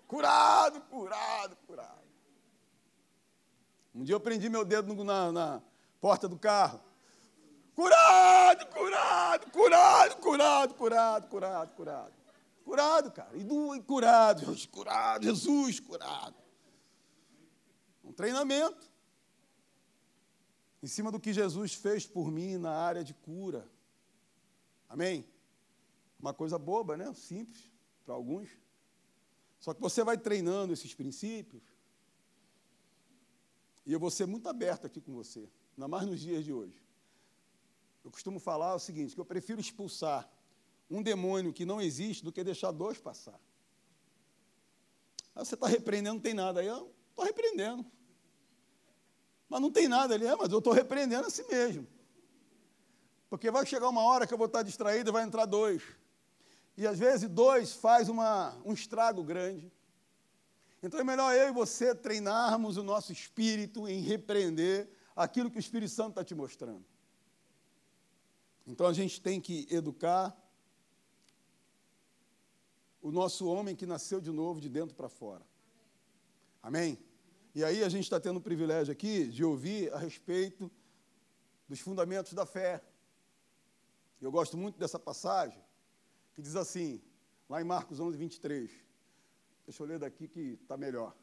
[0.08, 2.08] Curado, curado, curado.
[3.94, 5.62] Um dia eu prendi meu dedo na, na
[6.00, 6.80] porta do carro.
[7.76, 12.14] Curado, curado, curado, curado, curado, curado, curado.
[12.64, 13.36] Curado, cara.
[13.38, 16.36] E, do, e curado, Jesus, curado, Jesus, curado.
[18.04, 18.90] Um treinamento.
[20.82, 23.68] Em cima do que Jesus fez por mim na área de cura.
[24.88, 25.28] Amém?
[26.20, 27.14] Uma coisa boba, né?
[27.14, 27.70] Simples
[28.06, 28.50] para alguns.
[29.60, 31.64] Só que você vai treinando esses princípios,
[33.86, 36.76] e eu vou ser muito aberto aqui com você, ainda mais nos dias de hoje.
[38.04, 40.30] Eu costumo falar o seguinte: que eu prefiro expulsar
[40.90, 43.40] um demônio que não existe do que deixar dois passar.
[45.36, 46.62] Aí você está repreendendo, não tem nada.
[46.62, 47.86] Aí eu estou repreendendo.
[49.50, 51.88] Mas não tem nada ali, é, mas eu estou repreendendo a si mesmo.
[53.30, 55.84] Porque vai chegar uma hora que eu vou estar distraído e vai entrar dois.
[56.78, 59.72] E às vezes dois faz uma, um estrago grande.
[60.82, 65.60] Então é melhor eu e você treinarmos o nosso espírito em repreender aquilo que o
[65.60, 66.86] Espírito Santo está te mostrando.
[68.68, 70.38] Então a gente tem que educar
[73.02, 75.46] o nosso homem que nasceu de novo de dentro para fora.
[76.62, 77.00] Amém?
[77.56, 80.70] E aí a gente está tendo o privilégio aqui de ouvir a respeito
[81.68, 82.84] dos fundamentos da fé.
[84.22, 85.64] Eu gosto muito dessa passagem,
[86.38, 87.02] que diz assim,
[87.50, 88.70] lá em Marcos 11, 23.
[89.66, 91.18] Deixa eu ler daqui que está melhor.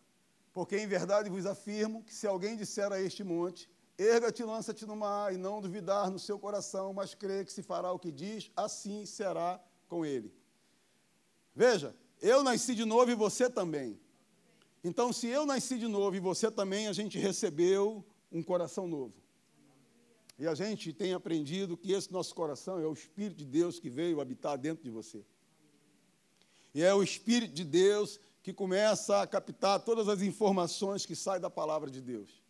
[0.52, 4.96] Porque em verdade vos afirmo que se alguém disser a este monte, erga-te lança-te no
[4.96, 8.50] mar, e não duvidar no seu coração, mas crê que se fará o que diz,
[8.56, 10.34] assim será com ele.
[11.54, 14.00] Veja, eu nasci de novo e você também.
[14.82, 19.14] Então, se eu nasci de novo e você também, a gente recebeu um coração novo.
[20.38, 23.88] E a gente tem aprendido que esse nosso coração é o Espírito de Deus que
[23.88, 25.24] veio habitar dentro de você.
[26.74, 31.40] E é o Espírito de Deus que começa a captar todas as informações que saem
[31.40, 32.42] da palavra de Deus.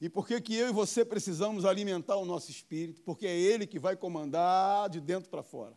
[0.00, 3.02] E por que, que eu e você precisamos alimentar o nosso espírito?
[3.02, 5.76] Porque é ele que vai comandar de dentro para fora.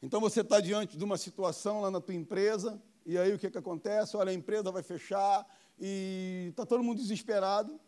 [0.00, 3.50] Então você está diante de uma situação lá na tua empresa, e aí o que,
[3.50, 4.16] que acontece?
[4.16, 5.44] Olha, a empresa vai fechar
[5.80, 7.80] e está todo mundo desesperado,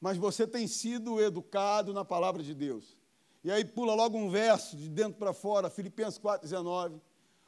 [0.00, 2.96] mas você tem sido educado na palavra de Deus.
[3.42, 7.00] E aí pula logo um verso de dentro para fora, Filipenses 4,19.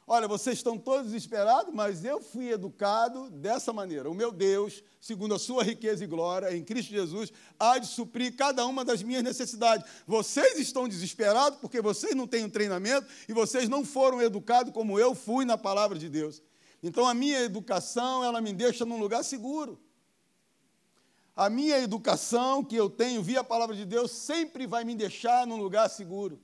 [0.07, 4.09] Olha, vocês estão todos desesperados, mas eu fui educado dessa maneira.
[4.09, 8.35] O meu Deus, segundo a sua riqueza e glória, em Cristo Jesus, há de suprir
[8.35, 9.89] cada uma das minhas necessidades.
[10.05, 14.99] Vocês estão desesperados porque vocês não têm um treinamento e vocês não foram educados como
[14.99, 16.41] eu fui na palavra de Deus.
[16.83, 19.79] Então a minha educação, ela me deixa num lugar seguro.
[21.35, 25.47] A minha educação que eu tenho via a palavra de Deus sempre vai me deixar
[25.47, 26.39] num lugar seguro.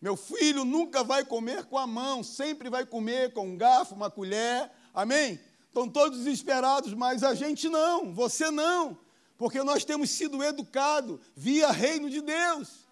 [0.00, 4.10] Meu filho nunca vai comer com a mão, sempre vai comer com um garfo, uma
[4.10, 4.70] colher.
[4.94, 5.40] Amém?
[5.66, 8.98] Estão todos desesperados, mas a gente não, você não,
[9.36, 12.85] porque nós temos sido educados via reino de Deus.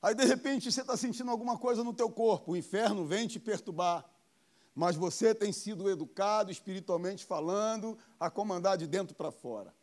[0.00, 3.40] Aí de repente você está sentindo alguma coisa no teu corpo, o inferno vem te
[3.40, 4.08] perturbar
[4.78, 9.74] mas você tem sido educado espiritualmente falando a comandar de dentro para fora.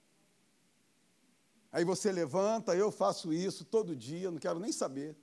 [1.69, 5.17] Aí você levanta, eu faço isso todo dia, não quero nem saber.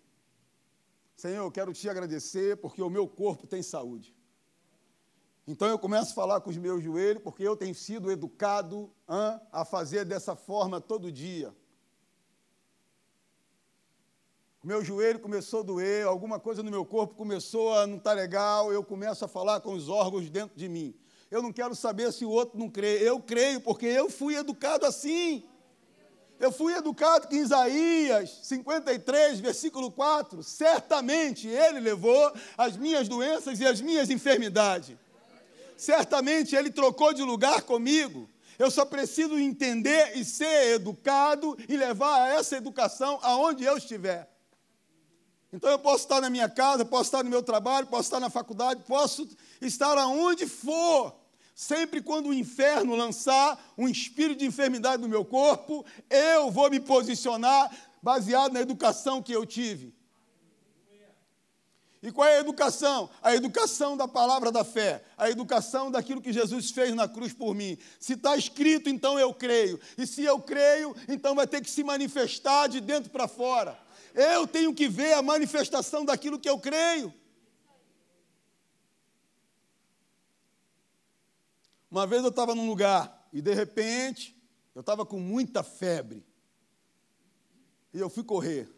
[1.17, 4.15] Senhor, eu quero te agradecer porque o meu corpo tem saúde.
[5.47, 9.41] Então eu começo a falar com os meus joelhos, porque eu tenho sido educado hein,
[9.51, 11.49] a fazer dessa forma todo dia.
[11.49, 11.55] O
[14.65, 18.17] meu joelho começou a doer, alguma coisa no meu corpo começou a não estar tá
[18.17, 20.95] legal, eu começo a falar com os órgãos dentro de mim.
[21.29, 22.99] Eu não quero saber se o outro não crê.
[23.01, 25.43] Eu creio, porque eu fui educado assim.
[26.39, 33.59] Eu fui educado que em Isaías 53, versículo 4, certamente ele levou as minhas doenças
[33.59, 34.97] e as minhas enfermidades.
[35.77, 38.29] Certamente ele trocou de lugar comigo.
[38.59, 44.32] Eu só preciso entender e ser educado e levar essa educação aonde eu estiver.
[45.53, 48.31] Então eu posso estar na minha casa, posso estar no meu trabalho, posso estar na
[48.31, 49.29] faculdade, posso
[49.61, 51.15] estar aonde for.
[51.55, 56.81] Sempre quando o inferno lançar um espírito de enfermidade no meu corpo, eu vou me
[56.81, 57.71] posicionar
[58.03, 59.95] baseado na educação que eu tive.
[62.03, 63.09] E qual é a educação?
[63.23, 67.55] A educação da palavra da fé, a educação daquilo que Jesus fez na cruz por
[67.55, 67.79] mim.
[68.01, 69.79] Se está escrito, então eu creio.
[69.97, 73.79] E se eu creio, então vai ter que se manifestar de dentro para fora.
[74.15, 77.13] Eu tenho que ver a manifestação daquilo que eu creio.
[81.91, 84.35] Uma vez eu estava num lugar e de repente
[84.75, 86.25] eu estava com muita febre.
[87.93, 88.69] E eu fui correr.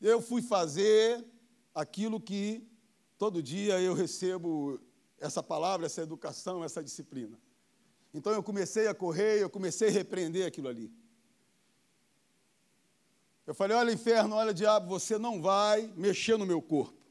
[0.00, 1.24] Eu fui fazer
[1.74, 2.68] aquilo que
[3.16, 4.78] todo dia eu recebo
[5.18, 7.40] essa palavra, essa educação, essa disciplina.
[8.12, 10.92] Então eu comecei a correr, eu comecei a repreender aquilo ali.
[13.46, 17.04] Eu falei: olha, inferno, olha, diabo, você não vai mexer no meu corpo.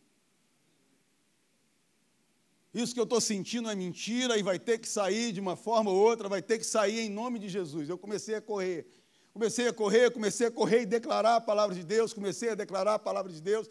[2.73, 5.91] Isso que eu estou sentindo é mentira e vai ter que sair de uma forma
[5.91, 7.87] ou outra, vai ter que sair em nome de Jesus.
[7.87, 8.87] Eu comecei a correr.
[9.31, 12.95] Comecei a correr, comecei a correr e declarar a palavra de Deus, comecei a declarar
[12.95, 13.69] a palavra de Deus.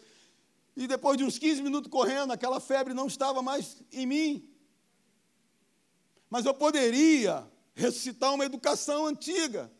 [0.75, 4.49] E depois de uns 15 minutos correndo, aquela febre não estava mais em mim.
[6.29, 7.45] Mas eu poderia
[7.75, 9.71] ressuscitar uma educação antiga.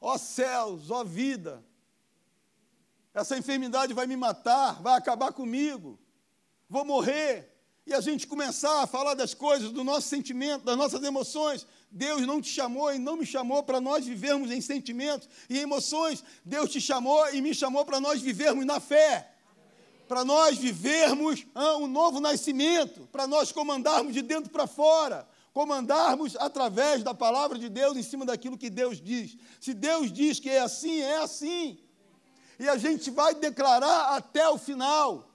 [0.00, 1.64] Ó céus, ó vida,
[3.16, 5.98] essa enfermidade vai me matar, vai acabar comigo,
[6.68, 7.50] vou morrer.
[7.86, 11.66] E a gente começar a falar das coisas, do nosso sentimento, das nossas emoções.
[11.90, 16.22] Deus não te chamou e não me chamou para nós vivermos em sentimentos e emoções.
[16.44, 19.32] Deus te chamou e me chamou para nós vivermos na fé.
[20.06, 26.36] Para nós vivermos ah, um novo nascimento, para nós comandarmos de dentro para fora, comandarmos
[26.36, 29.38] através da palavra de Deus em cima daquilo que Deus diz.
[29.58, 31.78] Se Deus diz que é assim, é assim.
[32.58, 35.30] E a gente vai declarar até o final.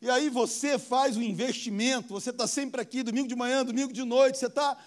[0.00, 4.02] E aí você faz o investimento, você está sempre aqui, domingo de manhã, domingo de
[4.02, 4.78] noite, você está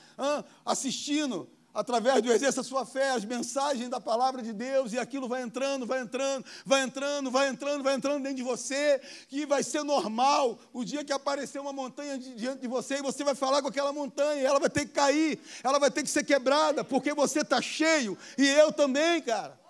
[0.66, 5.42] assistindo através do da sua fé, as mensagens da palavra de Deus, e aquilo vai
[5.42, 9.84] entrando, vai entrando, vai entrando, vai entrando, vai entrando dentro de você, que vai ser
[9.84, 13.68] normal o dia que aparecer uma montanha diante de você, e você vai falar com
[13.68, 17.42] aquela montanha, ela vai ter que cair, ela vai ter que ser quebrada, porque você
[17.42, 19.63] está cheio, e eu também, cara.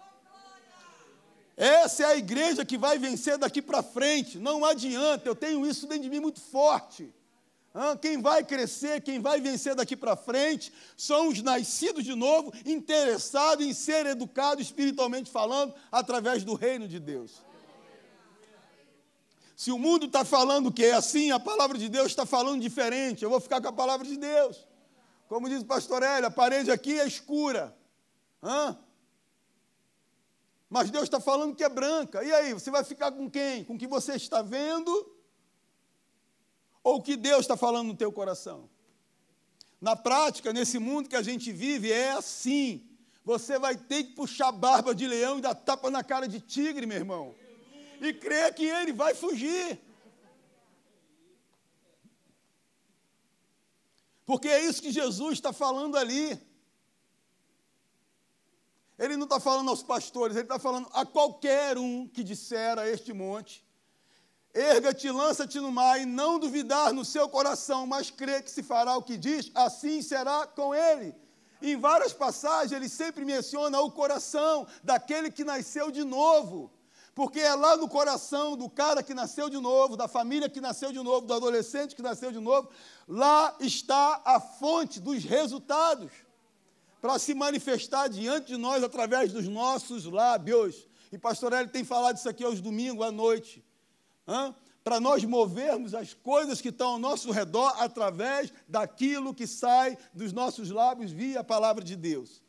[1.55, 4.39] Essa é a igreja que vai vencer daqui para frente.
[4.39, 7.13] Não adianta, eu tenho isso dentro de mim muito forte.
[8.01, 13.65] Quem vai crescer, quem vai vencer daqui para frente, são os nascidos de novo, interessados
[13.65, 17.41] em ser educados espiritualmente falando, através do reino de Deus.
[19.55, 23.23] Se o mundo está falando que é assim, a palavra de Deus está falando diferente.
[23.23, 24.67] Eu vou ficar com a palavra de Deus.
[25.27, 27.75] Como diz o pastor Hélio, a parede aqui é escura.
[28.41, 28.77] Hã?
[30.73, 32.23] Mas Deus está falando que é branca.
[32.23, 33.63] E aí, você vai ficar com quem?
[33.63, 34.91] Com o que você está vendo
[36.83, 38.67] ou o que Deus está falando no teu coração?
[39.79, 42.89] Na prática, nesse mundo que a gente vive, é assim.
[43.23, 46.87] Você vai ter que puxar barba de leão e dar tapa na cara de tigre,
[46.87, 47.35] meu irmão.
[48.01, 49.79] E crer que ele vai fugir.
[54.25, 56.35] Porque é isso que Jesus está falando ali.
[59.03, 62.87] Ele não está falando aos pastores, ele está falando a qualquer um que disser a
[62.87, 63.61] este monte:
[64.53, 68.95] Erga-te, lança-te no mar, e não duvidar no seu coração, mas crer que se fará
[68.95, 71.13] o que diz, assim será com ele.
[71.61, 76.71] Em várias passagens, ele sempre menciona o coração daquele que nasceu de novo.
[77.13, 80.93] Porque é lá no coração do cara que nasceu de novo, da família que nasceu
[80.93, 82.69] de novo, do adolescente que nasceu de novo,
[83.05, 86.22] lá está a fonte dos resultados
[87.03, 90.87] para se manifestar diante de nós através dos nossos lábios.
[91.11, 93.61] E pastor Hélio tem falado isso aqui aos domingos à noite
[94.81, 100.31] para nós movermos as coisas que estão ao nosso redor através daquilo que sai dos
[100.31, 102.41] nossos lábios via a palavra de Deus.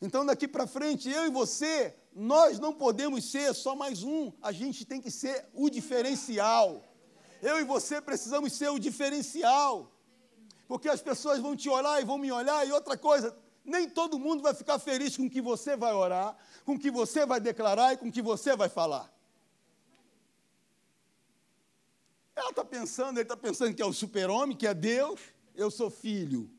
[0.00, 4.52] Então, daqui para frente, eu e você, nós não podemos ser só mais um, a
[4.52, 6.82] gente tem que ser o diferencial.
[7.42, 9.93] Eu e você precisamos ser o diferencial.
[10.74, 13.32] Porque as pessoas vão te olhar e vão me olhar, e outra coisa,
[13.64, 16.90] nem todo mundo vai ficar feliz com o que você vai orar, com o que
[16.90, 19.08] você vai declarar e com o que você vai falar.
[22.34, 25.20] Ela está pensando, ele está pensando que é o super-homem, que é Deus,
[25.54, 26.50] eu sou filho.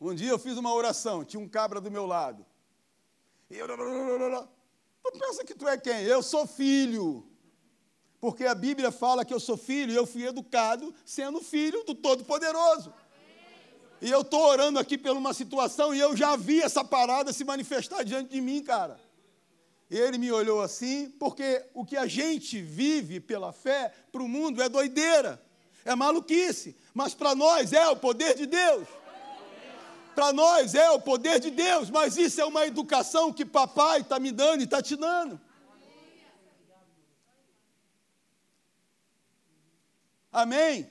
[0.00, 2.44] Um dia eu fiz uma oração, tinha um cabra do meu lado.
[3.48, 3.68] E eu.
[3.68, 6.02] Tu pensa que tu é quem?
[6.02, 7.29] Eu sou filho.
[8.20, 11.94] Porque a Bíblia fala que eu sou filho e eu fui educado sendo filho do
[11.94, 12.92] Todo-Poderoso.
[14.02, 17.44] E eu estou orando aqui por uma situação e eu já vi essa parada se
[17.44, 18.98] manifestar diante de mim, cara.
[19.90, 24.28] E ele me olhou assim, porque o que a gente vive pela fé, para o
[24.28, 25.42] mundo é doideira,
[25.84, 28.86] é maluquice, mas para nós é o poder de Deus.
[30.14, 34.18] Para nós é o poder de Deus, mas isso é uma educação que papai está
[34.18, 35.40] me dando e está te dando.
[40.32, 40.90] Amém?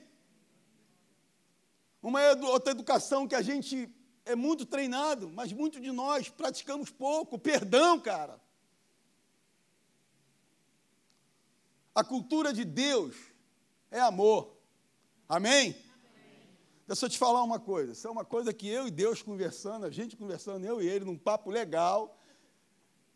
[2.02, 3.88] Uma outra educação que a gente
[4.24, 7.38] é muito treinado, mas muito de nós praticamos pouco.
[7.38, 8.40] Perdão, cara.
[11.94, 13.16] A cultura de Deus
[13.90, 14.56] é amor.
[15.28, 15.76] Amém?
[16.86, 17.92] Deixa eu te falar uma coisa.
[17.92, 21.04] Isso é uma coisa que eu e Deus conversando, a gente conversando, eu e ele,
[21.04, 22.18] num papo legal.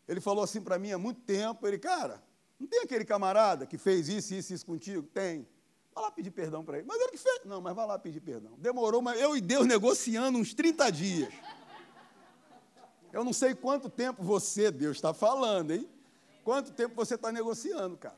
[0.07, 1.67] Ele falou assim para mim há muito tempo.
[1.67, 2.23] Ele, cara,
[2.59, 5.03] não tem aquele camarada que fez isso, isso, isso contigo?
[5.03, 5.47] Tem.
[5.95, 6.85] Vai lá pedir perdão para ele.
[6.85, 7.45] Mas ele que fez.
[7.45, 8.51] Não, mas vai lá pedir perdão.
[8.57, 11.33] Demorou, mas eu e Deus negociando uns 30 dias.
[13.13, 15.89] Eu não sei quanto tempo você, Deus, está falando, hein?
[16.43, 18.17] Quanto tempo você está negociando, cara?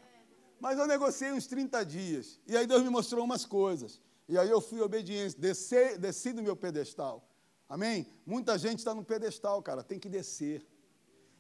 [0.60, 2.40] Mas eu negociei uns 30 dias.
[2.48, 4.02] E aí Deus me mostrou umas coisas.
[4.28, 7.30] E aí eu fui obediente, desci, desci do meu pedestal.
[7.70, 8.08] Amém?
[8.26, 10.66] Muita gente está no pedestal, cara, tem que descer.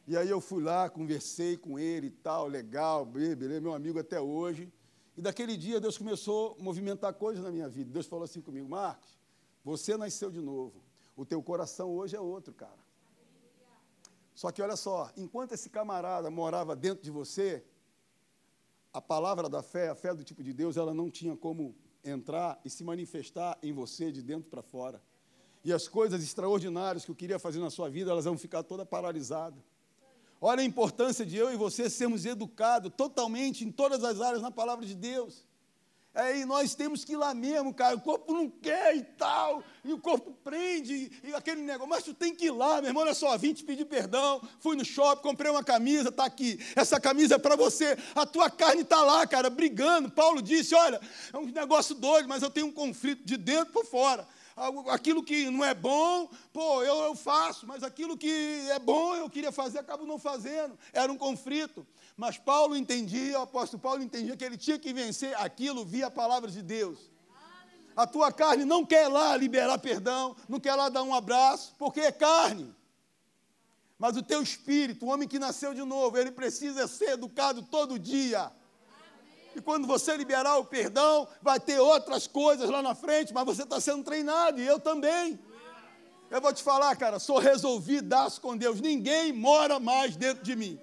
[0.07, 4.21] E aí eu fui lá, conversei com ele e tal, legal, beleza, meu amigo até
[4.21, 4.71] hoje.
[5.17, 7.91] E daquele dia Deus começou a movimentar coisas na minha vida.
[7.91, 9.17] Deus falou assim comigo, Marcos,
[9.65, 10.83] você nasceu de novo.
[11.15, 12.85] O teu coração hoje é outro, cara.
[14.35, 17.65] Só que olha só, enquanto esse camarada morava dentro de você,
[18.93, 22.61] a palavra da fé, a fé do tipo de Deus, ela não tinha como entrar
[22.63, 25.01] e se manifestar em você de dentro para fora.
[25.65, 28.85] E as coisas extraordinárias que eu queria fazer na sua vida, elas vão ficar toda
[28.85, 29.59] paralisadas.
[30.39, 34.51] Olha a importância de eu e você sermos educados totalmente em todas as áreas na
[34.51, 35.45] palavra de Deus.
[36.13, 37.95] Aí nós temos que ir lá mesmo, cara.
[37.95, 41.89] O corpo não quer e tal, e o corpo prende, e, aquele negócio.
[41.89, 43.03] Mas tu tem que ir lá, meu irmão.
[43.03, 44.41] Olha só, vim te pedir perdão.
[44.59, 46.59] Fui no shopping, comprei uma camisa, está aqui.
[46.75, 47.95] Essa camisa é para você.
[48.15, 50.09] A tua carne está lá, cara, brigando.
[50.09, 50.99] Paulo disse: Olha,
[51.31, 54.27] é um negócio doido, mas eu tenho um conflito de dentro por fora
[54.89, 59.29] aquilo que não é bom, pô, eu, eu faço, mas aquilo que é bom eu
[59.29, 60.77] queria fazer, acabo não fazendo.
[60.91, 61.85] Era um conflito.
[62.15, 66.11] Mas Paulo entendia, o apóstolo Paulo entendia que ele tinha que vencer aquilo via a
[66.11, 67.11] palavra de Deus.
[67.95, 71.99] A tua carne não quer lá liberar perdão, não quer lá dar um abraço, porque
[71.99, 72.75] é carne.
[73.97, 77.97] Mas o teu espírito, o homem que nasceu de novo, ele precisa ser educado todo
[77.97, 78.51] dia.
[79.57, 83.63] E quando você liberar o perdão, vai ter outras coisas lá na frente, mas você
[83.63, 85.39] está sendo treinado, e eu também.
[86.29, 88.79] Eu vou te falar, cara, sou resolvidaço com Deus.
[88.79, 90.79] Ninguém mora mais dentro de mim.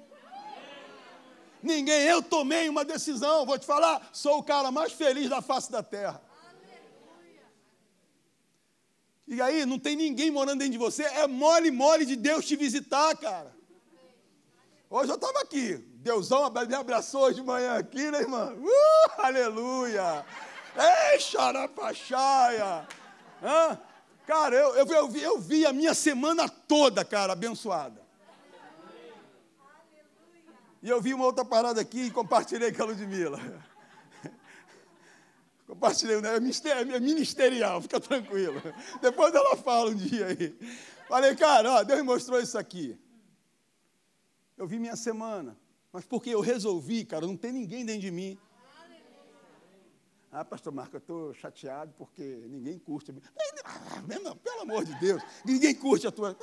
[1.62, 5.70] Ninguém, eu tomei uma decisão, vou te falar, sou o cara mais feliz da face
[5.70, 6.20] da terra.
[9.28, 12.56] E aí, não tem ninguém morando dentro de você, é mole, mole de Deus te
[12.56, 13.54] visitar, cara.
[14.90, 18.52] Hoje eu estava aqui, Deusão me abraçou hoje de manhã aqui, né, irmã?
[18.52, 20.22] Uh, aleluia!
[20.76, 22.86] Ei, xarapaxaia!
[23.42, 23.80] Hã?
[24.26, 28.02] Cara, eu, eu, eu, vi, eu vi a minha semana toda, cara, abençoada.
[30.82, 33.40] E eu vi uma outra parada aqui e compartilhei com a Ludmilla.
[35.66, 36.36] Compartilhei, né?
[36.36, 38.60] É ministerial, fica tranquilo.
[39.00, 40.54] Depois ela fala um dia aí.
[41.08, 42.94] Falei, cara, ó, Deus me mostrou isso aqui.
[44.58, 45.56] Eu vi minha semana,
[45.94, 48.36] mas porque eu resolvi, cara, não tem ninguém dentro de mim.
[50.28, 53.14] Ah, pastor Marco, eu estou chateado porque ninguém curte.
[53.64, 54.02] Ah,
[54.42, 56.36] pelo amor de Deus, ninguém curte a tua.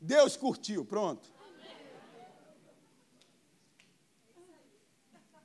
[0.00, 1.30] Deus curtiu, pronto.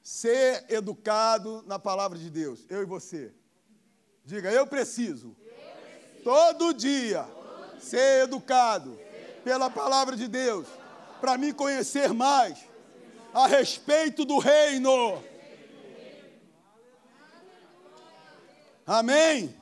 [0.01, 3.33] Ser educado na palavra de Deus, eu e você.
[4.23, 5.35] Diga, eu preciso.
[6.23, 7.27] Todo, dia,
[7.77, 8.97] ser educado
[9.43, 10.65] pela palavra de Deus
[11.19, 12.70] para me conhecer mais
[13.33, 15.23] a respeito do reino.
[18.85, 19.55] Amém?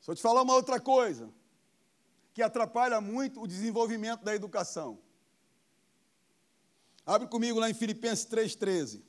[0.00, 1.28] Só te falar uma outra coisa
[2.32, 4.98] que atrapalha muito o desenvolvimento da educação.
[7.04, 9.02] Abre comigo lá em Filipenses 3,13.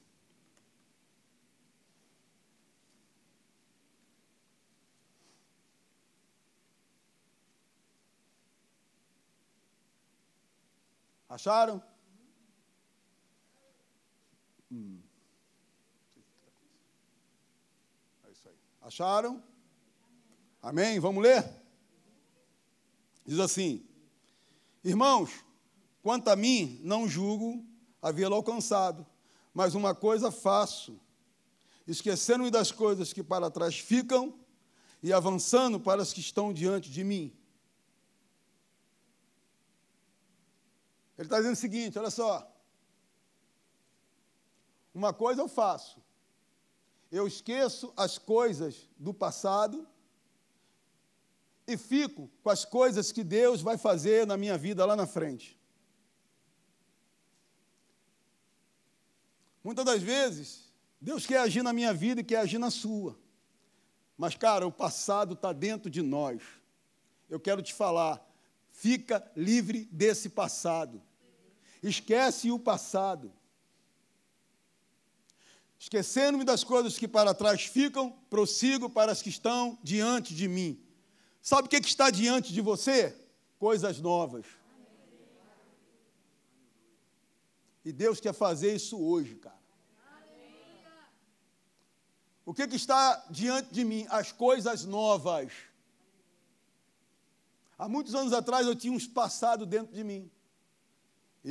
[11.38, 11.84] Acharam?
[14.72, 15.00] Hum.
[18.28, 18.56] É isso aí.
[18.82, 19.44] Acharam?
[20.64, 21.00] Amém?
[21.00, 21.48] Vamos ler?
[23.24, 23.86] Diz assim:
[24.84, 25.30] Irmãos,
[26.02, 27.64] quanto a mim, não julgo
[28.02, 29.06] havê-lo alcançado,
[29.54, 31.00] mas uma coisa faço,
[31.86, 34.34] esquecendo-me das coisas que para trás ficam
[35.04, 37.37] e avançando para as que estão diante de mim.
[41.18, 42.53] Ele está dizendo o seguinte: olha só.
[44.93, 46.01] Uma coisa eu faço,
[47.11, 49.88] eu esqueço as coisas do passado
[51.68, 55.57] e fico com as coisas que Deus vai fazer na minha vida lá na frente.
[59.63, 63.20] Muitas das vezes, Deus quer agir na minha vida e quer agir na sua.
[64.18, 66.41] Mas, cara, o passado está dentro de nós.
[67.30, 68.26] Eu quero te falar,
[68.72, 71.01] fica livre desse passado.
[71.88, 73.32] Esquece o passado.
[75.80, 80.84] Esquecendo-me das coisas que para trás ficam, prossigo para as que estão diante de mim.
[81.42, 83.16] Sabe o que, que está diante de você?
[83.60, 84.46] Coisas novas.
[87.86, 89.56] E Deus quer fazer isso hoje, cara.
[92.44, 94.06] O que, que está diante de mim?
[94.10, 95.54] As coisas novas.
[97.78, 100.32] Há muitos anos atrás eu tinha uns passado dentro de mim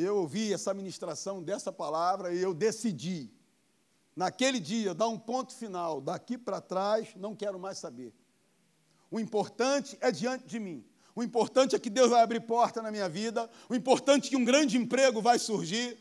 [0.03, 3.31] eu ouvi essa ministração dessa palavra e eu decidi,
[4.15, 6.01] naquele dia, dar um ponto final.
[6.01, 8.13] Daqui para trás, não quero mais saber.
[9.11, 10.85] O importante é diante de mim.
[11.15, 13.49] O importante é que Deus vai abrir porta na minha vida.
[13.71, 15.97] O importante é que um grande emprego vai surgir.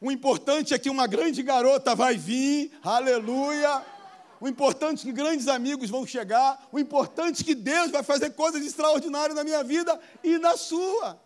[0.00, 2.70] O importante é que uma grande garota vai vir.
[2.82, 3.84] Aleluia.
[4.40, 6.68] O importante é que grandes amigos vão chegar.
[6.70, 11.20] O importante é que Deus vai fazer coisas extraordinárias na minha vida e na sua.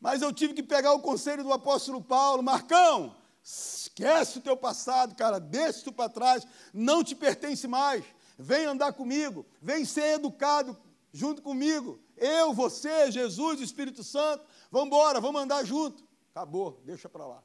[0.00, 5.14] Mas eu tive que pegar o conselho do apóstolo Paulo, Marcão, esquece o teu passado,
[5.14, 8.02] cara, deixa isso para trás, não te pertence mais.
[8.38, 10.76] Vem andar comigo, vem ser educado
[11.12, 12.00] junto comigo.
[12.16, 16.02] Eu, você, Jesus, Espírito Santo, vamos embora, vamos andar junto.
[16.30, 17.42] Acabou, deixa para lá.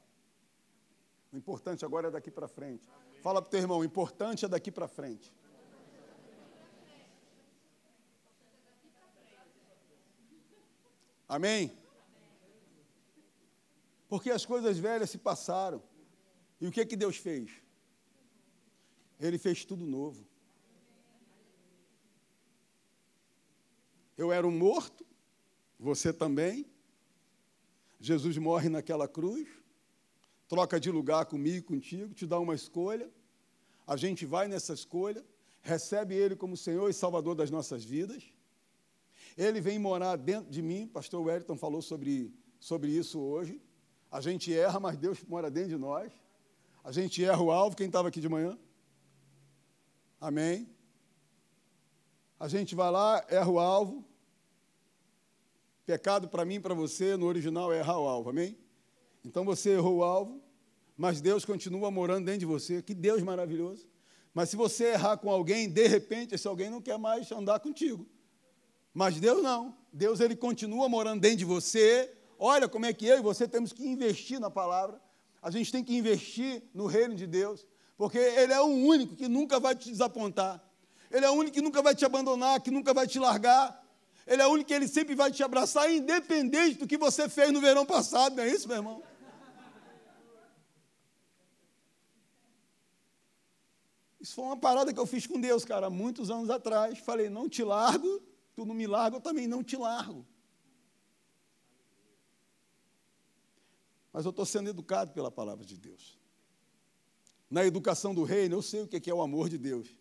[1.30, 2.88] O importante agora é daqui para frente.
[3.22, 5.30] Fala para o teu irmão, o importante é daqui para frente.
[11.28, 11.76] Amém?
[14.16, 15.82] Porque as coisas velhas se passaram.
[16.58, 17.50] E o que, que Deus fez?
[19.20, 20.26] Ele fez tudo novo.
[24.16, 25.04] Eu era um morto,
[25.78, 26.64] você também.
[28.00, 29.46] Jesus morre naquela cruz,
[30.48, 33.12] troca de lugar comigo e contigo, te dá uma escolha.
[33.86, 35.22] A gente vai nessa escolha,
[35.60, 38.32] recebe Ele como Senhor e Salvador das nossas vidas.
[39.36, 43.60] Ele vem morar dentro de mim, pastor Wellington falou sobre, sobre isso hoje.
[44.10, 46.12] A gente erra, mas Deus mora dentro de nós.
[46.82, 48.56] A gente erra o alvo, quem estava aqui de manhã?
[50.20, 50.68] Amém.
[52.38, 54.04] A gente vai lá, erra o alvo.
[55.84, 58.58] Pecado para mim, para você, no original é errar o alvo, amém?
[59.24, 60.40] Então você errou o alvo,
[60.96, 62.82] mas Deus continua morando dentro de você.
[62.82, 63.86] Que Deus maravilhoso.
[64.32, 68.06] Mas se você errar com alguém, de repente esse alguém não quer mais andar contigo.
[68.92, 69.76] Mas Deus não.
[69.92, 72.12] Deus ele continua morando dentro de você.
[72.38, 75.00] Olha como é que eu e você temos que investir na palavra.
[75.40, 77.66] A gente tem que investir no reino de Deus,
[77.96, 80.62] porque ele é o único que nunca vai te desapontar.
[81.10, 83.84] Ele é o único que nunca vai te abandonar, que nunca vai te largar.
[84.26, 87.52] Ele é o único que ele sempre vai te abraçar, independente do que você fez
[87.52, 89.02] no verão passado, não é isso, meu irmão?
[94.20, 96.98] Isso foi uma parada que eu fiz com Deus, cara, muitos anos atrás.
[96.98, 98.20] Falei, não te largo,
[98.56, 100.26] tu não me larga, eu também não te largo.
[104.16, 106.18] Mas eu estou sendo educado pela palavra de Deus.
[107.50, 109.94] Na educação do reino, eu sei o que é o amor de Deus.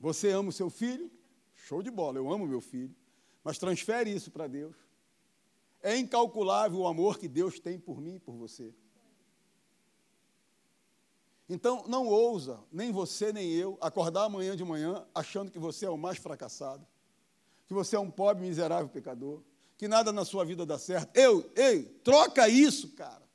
[0.00, 1.08] Você ama o seu filho?
[1.54, 2.92] Show de bola, eu amo meu filho.
[3.44, 4.74] Mas transfere isso para Deus.
[5.80, 8.74] É incalculável o amor que Deus tem por mim e por você.
[11.48, 15.90] Então, não ousa, nem você nem eu, acordar amanhã de manhã achando que você é
[15.90, 16.84] o mais fracassado,
[17.68, 19.44] que você é um pobre, miserável pecador,
[19.76, 21.16] que nada na sua vida dá certo.
[21.16, 23.26] Eu, ei, troca isso, cara.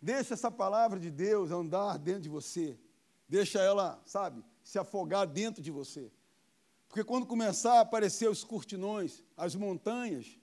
[0.00, 2.78] Deixa essa palavra de Deus andar dentro de você.
[3.28, 6.12] Deixa ela, sabe, se afogar dentro de você.
[6.88, 10.38] Porque quando começar a aparecer os cortinões, as montanhas,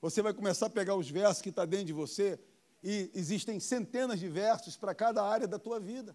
[0.00, 2.38] você vai começar a pegar os versos que estão tá dentro de você
[2.82, 6.14] e existem centenas de versos para cada área da tua vida.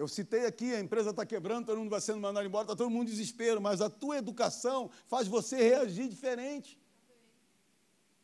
[0.00, 2.88] Eu citei aqui, a empresa está quebrando, todo mundo vai sendo mandado embora, está todo
[2.88, 6.80] mundo em desespero, mas a tua educação faz você reagir diferente.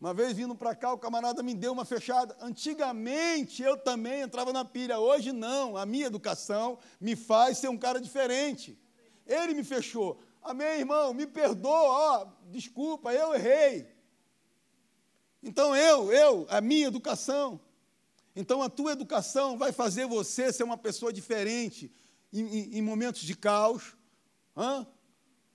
[0.01, 2.35] Uma vez vindo para cá, o camarada me deu uma fechada.
[2.41, 5.77] Antigamente eu também entrava na pilha, hoje não.
[5.77, 8.81] A minha educação me faz ser um cara diferente.
[9.27, 10.19] Ele me fechou.
[10.43, 13.87] Amém, irmão, me perdoa, ó, desculpa, eu errei.
[15.43, 17.61] Então eu, eu, a minha educação.
[18.37, 21.91] Então a tua educação vai fazer você ser uma pessoa diferente
[22.31, 23.97] em, em, em momentos de caos,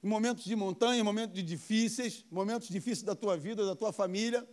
[0.03, 3.93] em momentos de montanha, em momentos de difíceis, momentos difíceis da tua vida, da tua
[3.93, 4.47] família.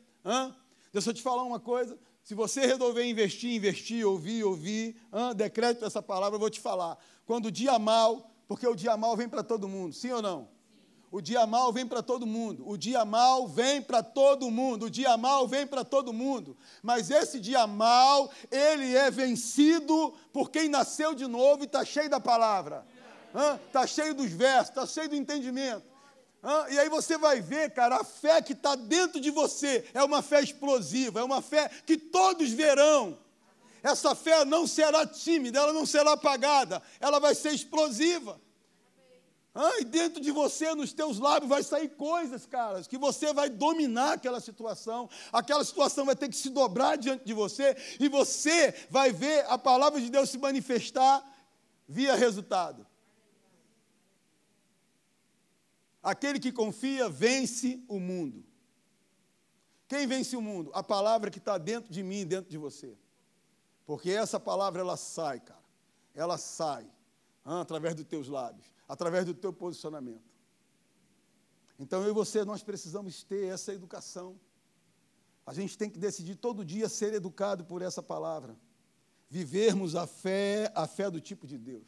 [0.92, 1.98] Deixa eu te falar uma coisa.
[2.22, 5.34] Se você resolver investir, investir, ouvir, ouvir, hein?
[5.34, 6.98] decreto essa palavra, eu vou te falar.
[7.24, 10.50] Quando o dia mal, porque o dia mal vem para todo mundo, sim ou não?
[11.10, 12.68] O dia mal vem para todo mundo.
[12.68, 14.86] O dia mal vem para todo mundo.
[14.86, 16.56] O dia mal vem para todo mundo.
[16.82, 22.10] Mas esse dia mal, ele é vencido por quem nasceu de novo e está cheio
[22.10, 22.84] da palavra.
[23.66, 25.84] Está cheio dos versos, está cheio do entendimento.
[26.42, 26.66] Hã?
[26.70, 30.22] E aí você vai ver, cara, a fé que está dentro de você é uma
[30.22, 33.18] fé explosiva, é uma fé que todos verão.
[33.82, 38.40] Essa fé não será tímida, ela não será apagada, ela vai ser explosiva.
[39.80, 44.12] E dentro de você, nos teus lábios, vai sair coisas, caras, que você vai dominar
[44.12, 49.12] aquela situação, aquela situação vai ter que se dobrar diante de você, e você vai
[49.12, 51.24] ver a palavra de Deus se manifestar
[51.88, 52.86] via resultado.
[56.00, 58.44] Aquele que confia vence o mundo.
[59.88, 60.70] Quem vence o mundo?
[60.72, 62.96] A palavra que está dentro de mim, dentro de você.
[63.84, 65.58] Porque essa palavra, ela sai, cara.
[66.14, 66.86] Ela sai
[67.44, 70.32] ah, através dos teus lábios através do teu posicionamento.
[71.78, 74.40] Então eu e você, nós precisamos ter essa educação.
[75.46, 78.56] A gente tem que decidir todo dia ser educado por essa palavra.
[79.30, 81.86] Vivermos a fé, a fé do tipo de Deus.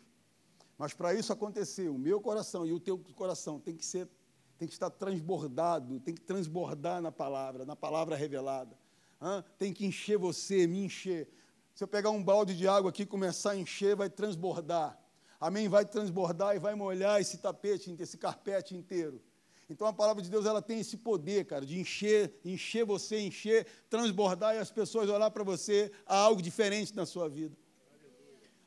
[0.78, 4.08] Mas para isso acontecer, o meu coração e o teu coração tem que ser,
[4.56, 8.78] tem que estar transbordado, tem que transbordar na palavra, na palavra revelada.
[9.20, 9.44] Hã?
[9.58, 11.28] Tem que encher você, me encher.
[11.74, 14.98] Se eu pegar um balde de água aqui e começar a encher, vai transbordar
[15.40, 19.20] amém, vai transbordar e vai molhar esse tapete, esse carpete inteiro.
[19.68, 23.66] Então a palavra de Deus ela tem esse poder, cara, de encher, encher você, encher,
[23.88, 27.56] transbordar e as pessoas olhar para você há algo diferente na sua vida.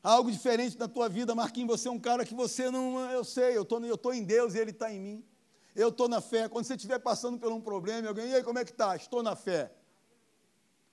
[0.02, 3.24] Há algo diferente na tua vida, Marquinhos, você é um cara que você não, eu
[3.24, 5.24] sei, eu estou eu tô em Deus e Ele está em mim.
[5.74, 6.48] Eu estou na fé.
[6.48, 8.94] Quando você estiver passando por um problema, alguém, e aí, como é que está?
[8.94, 9.72] Estou na fé.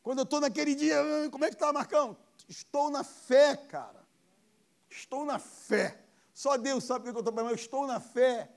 [0.02, 0.98] Quando eu estou naquele dia,
[1.30, 2.18] como é que está, Marcão?
[2.50, 4.01] Estou na fé, cara.
[4.92, 6.04] Estou na fé.
[6.34, 8.52] Só Deus sabe o que eu estou falando, eu estou na fé.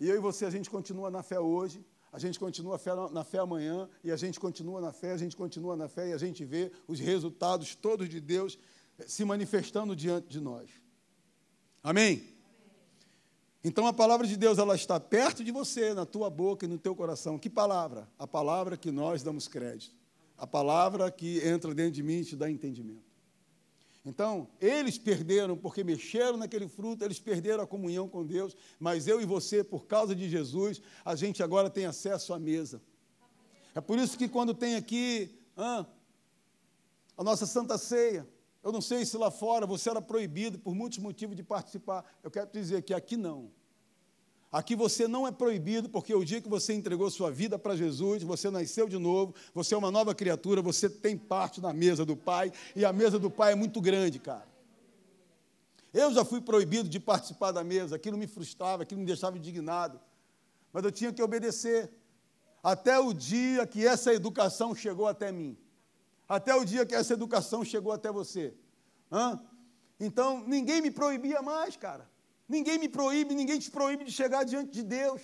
[0.00, 2.80] E eu e você, a gente continua na fé hoje, a gente continua
[3.12, 6.12] na fé amanhã, e a gente continua na fé, a gente continua na fé, e
[6.12, 8.58] a gente vê os resultados todos de Deus
[9.06, 10.70] se manifestando diante de nós.
[11.82, 12.34] Amém?
[13.62, 16.78] Então a palavra de Deus ela está perto de você, na tua boca e no
[16.78, 17.38] teu coração.
[17.38, 18.08] Que palavra?
[18.18, 19.94] A palavra que nós damos crédito.
[20.38, 23.05] A palavra que entra dentro de mim e te dá entendimento.
[24.06, 29.20] Então, eles perderam porque mexeram naquele fruto, eles perderam a comunhão com Deus, mas eu
[29.20, 32.80] e você, por causa de Jesus, a gente agora tem acesso à mesa.
[33.74, 35.84] É por isso que quando tem aqui ah,
[37.16, 38.24] a nossa Santa Ceia,
[38.62, 42.04] eu não sei se lá fora você era proibido por muitos motivos de participar.
[42.22, 43.50] Eu quero te dizer que aqui não.
[44.50, 48.22] Aqui você não é proibido, porque o dia que você entregou sua vida para Jesus,
[48.22, 52.16] você nasceu de novo, você é uma nova criatura, você tem parte na mesa do
[52.16, 54.46] Pai, e a mesa do Pai é muito grande, cara.
[55.92, 60.00] Eu já fui proibido de participar da mesa, aquilo me frustrava, aquilo me deixava indignado,
[60.72, 61.90] mas eu tinha que obedecer,
[62.62, 65.56] até o dia que essa educação chegou até mim,
[66.28, 68.54] até o dia que essa educação chegou até você.
[69.10, 69.40] Hã?
[69.98, 72.08] Então, ninguém me proibia mais, cara.
[72.48, 75.20] Ninguém me proíbe, ninguém te proíbe de chegar diante de Deus.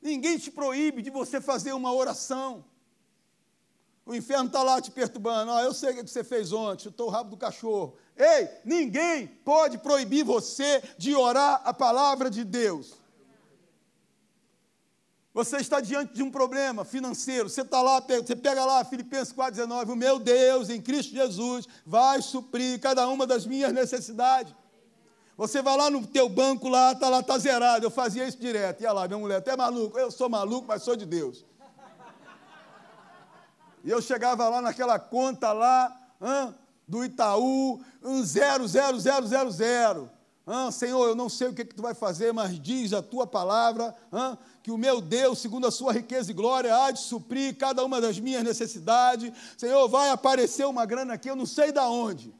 [0.00, 2.64] Ninguém te proíbe de você fazer uma oração.
[4.04, 5.52] O inferno está lá te perturbando.
[5.52, 7.96] Ah, eu sei o que você fez ontem, chutou o rabo do cachorro.
[8.16, 12.94] Ei, ninguém pode proibir você de orar a palavra de Deus.
[15.34, 19.90] Você está diante de um problema financeiro, você está lá, você pega lá Filipenses 4,19,
[19.90, 24.52] o meu Deus em Cristo Jesus vai suprir cada uma das minhas necessidades.
[25.38, 27.86] Você vai lá no teu banco lá, está lá, está zerado.
[27.86, 28.82] Eu fazia isso direto.
[28.82, 29.96] Ia lá, minha mulher, até maluco.
[29.96, 31.46] Eu sou maluco, mas sou de Deus.
[33.84, 35.96] E eu chegava lá naquela conta lá,
[36.88, 40.10] do Itaú, um zero, zero, zero, zero, zero.
[40.44, 43.24] Hã, Senhor, eu não sei o que, que tu vai fazer, mas diz a tua
[43.24, 43.94] palavra,
[44.60, 48.00] que o meu Deus, segundo a sua riqueza e glória, há de suprir cada uma
[48.00, 49.32] das minhas necessidades.
[49.56, 52.34] Senhor, vai aparecer uma grana aqui, eu não sei de onde.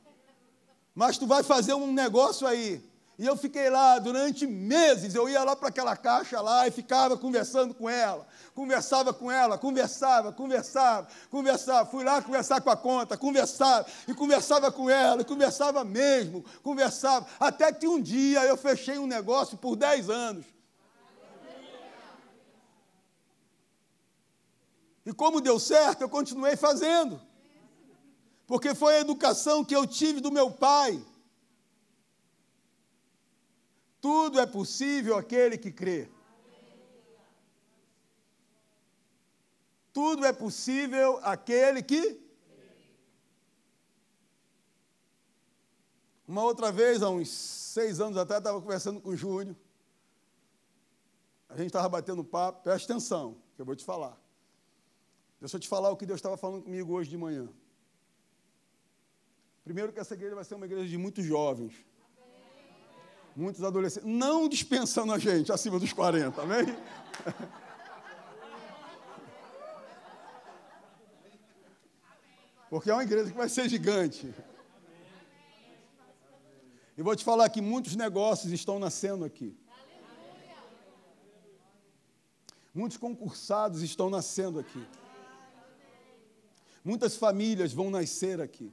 [0.99, 2.85] Mas tu vai fazer um negócio aí.
[3.17, 7.17] E eu fiquei lá durante meses, eu ia lá para aquela caixa lá e ficava
[7.17, 13.17] conversando com ela, conversava com ela, conversava, conversava, conversava, fui lá conversar com a conta,
[13.17, 18.99] conversava, e conversava com ela, e conversava mesmo, conversava, até que um dia eu fechei
[18.99, 20.47] um negócio por 10 anos.
[25.07, 27.28] E como deu certo, eu continuei fazendo.
[28.49, 31.05] Porque foi a educação que eu tive do meu pai.
[34.01, 36.09] Tudo é possível aquele que crê.
[39.93, 42.19] Tudo é possível aquele que.
[46.27, 49.55] Uma outra vez, há uns seis anos atrás, estava conversando com o Júnior.
[51.51, 54.19] A gente estava batendo papo, presta atenção, que eu vou te falar.
[55.39, 57.47] Deixa eu te falar o que Deus estava falando comigo hoje de manhã.
[59.69, 61.75] Primeiro que essa igreja vai ser uma igreja de muitos jovens
[63.37, 66.65] muitos adolescentes, não dispensando a gente acima dos 40, amém?
[72.71, 74.35] Porque é uma igreja que vai ser gigante.
[76.97, 79.55] E vou te falar que muitos negócios estão nascendo aqui.
[82.75, 84.85] Muitos concursados estão nascendo aqui.
[86.85, 88.73] Muitas famílias vão nascer aqui.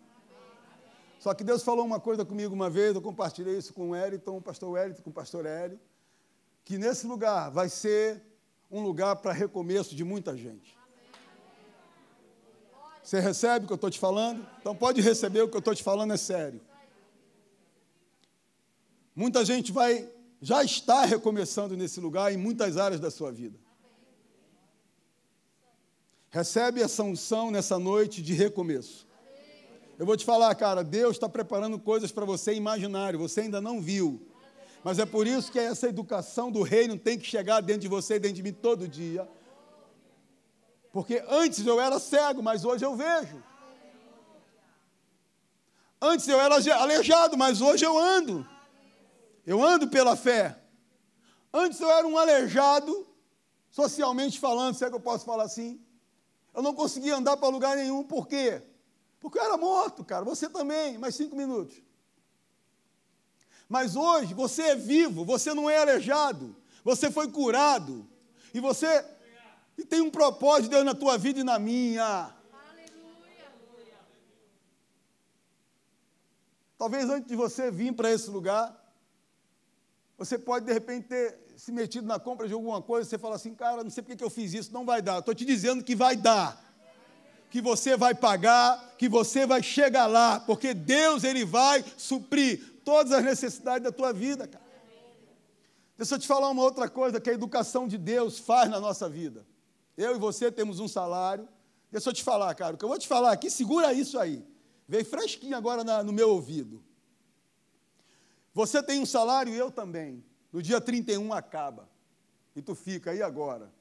[1.25, 4.37] Só que Deus falou uma coisa comigo uma vez, eu compartilhei isso com o Wellington,
[4.37, 5.79] o pastor Wellington, com o pastor Hélio,
[6.63, 8.21] que nesse lugar vai ser
[8.69, 10.77] um lugar para recomeço de muita gente.
[13.01, 14.47] Você recebe o que eu estou te falando?
[14.59, 16.61] Então pode receber o que eu estou te falando, é sério.
[19.15, 20.07] Muita gente vai,
[20.39, 23.57] já está recomeçando nesse lugar em muitas áreas da sua vida.
[26.29, 29.07] Recebe essa unção nessa noite de recomeço.
[29.97, 33.81] Eu vou te falar, cara, Deus está preparando coisas para você imaginário, você ainda não
[33.81, 34.27] viu.
[34.83, 38.19] Mas é por isso que essa educação do reino tem que chegar dentro de você,
[38.19, 39.27] dentro de mim todo dia.
[40.91, 43.41] Porque antes eu era cego, mas hoje eu vejo.
[46.01, 48.47] Antes eu era aleijado, mas hoje eu ando.
[49.45, 50.59] Eu ando pela fé.
[51.53, 53.07] Antes eu era um aleijado,
[53.71, 55.79] socialmente falando, se é que eu posso falar assim.
[56.53, 58.61] Eu não conseguia andar para lugar nenhum, por quê?
[59.19, 60.23] Porque eu era morto, cara.
[60.25, 61.81] Você também, mais cinco minutos.
[63.67, 68.07] Mas hoje você é vivo, você não é aleijado, você foi curado.
[68.53, 69.03] E você
[69.77, 72.33] e tem um propósito de Deus na tua vida e na minha.
[76.77, 78.75] Talvez antes de você vir para esse lugar,
[80.17, 83.55] você pode de repente ter se metido na compra de alguma coisa, você fala assim,
[83.55, 85.19] cara, não sei porque que eu fiz isso, não vai dar.
[85.19, 86.64] Estou te dizendo que vai dar
[87.55, 93.13] que você vai pagar, que você vai chegar lá, porque Deus ele vai suprir todas
[93.13, 94.65] as necessidades da tua vida, cara.
[95.97, 99.07] Deixa eu te falar uma outra coisa que a educação de Deus faz na nossa
[99.07, 99.47] vida.
[99.95, 101.47] Eu e você temos um salário.
[101.89, 104.45] Deixa eu te falar, cara, o que eu vou te falar aqui, segura isso aí.
[104.85, 106.83] Veio fresquinho agora na, no meu ouvido.
[108.53, 110.21] Você tem um salário e eu também.
[110.51, 111.87] No dia 31 acaba.
[112.53, 113.71] E tu fica aí agora.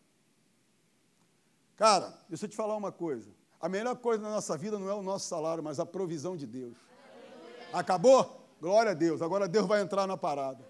[1.75, 3.35] Cara, deixa eu te falar uma coisa.
[3.65, 6.47] A melhor coisa na nossa vida não é o nosso salário, mas a provisão de
[6.47, 6.77] Deus.
[7.73, 8.47] Acabou?
[8.61, 9.23] Glória a Deus.
[9.23, 10.63] Agora Deus vai entrar na parada.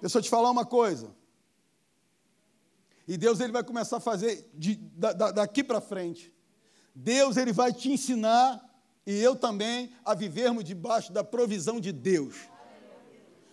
[0.00, 1.14] Deixa eu te falar uma coisa.
[3.06, 6.34] E Deus ele vai começar a fazer de, da, daqui para frente.
[6.94, 8.64] Deus ele vai te ensinar
[9.06, 12.34] e eu também a vivermos debaixo da provisão de Deus.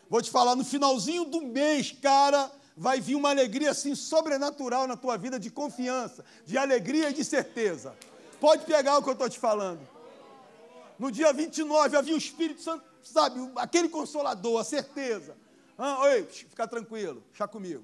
[0.10, 4.96] Vou te falar no finalzinho do mês, cara, vai vir uma alegria assim sobrenatural na
[4.96, 7.94] tua vida de confiança, de alegria e de certeza.
[8.40, 9.88] Pode pegar o que eu estou te falando.
[10.98, 15.38] No dia 29 havia o Espírito Santo, sabe, aquele consolador, a certeza.
[15.78, 17.84] Ah, oi, fica tranquilo, chá comigo.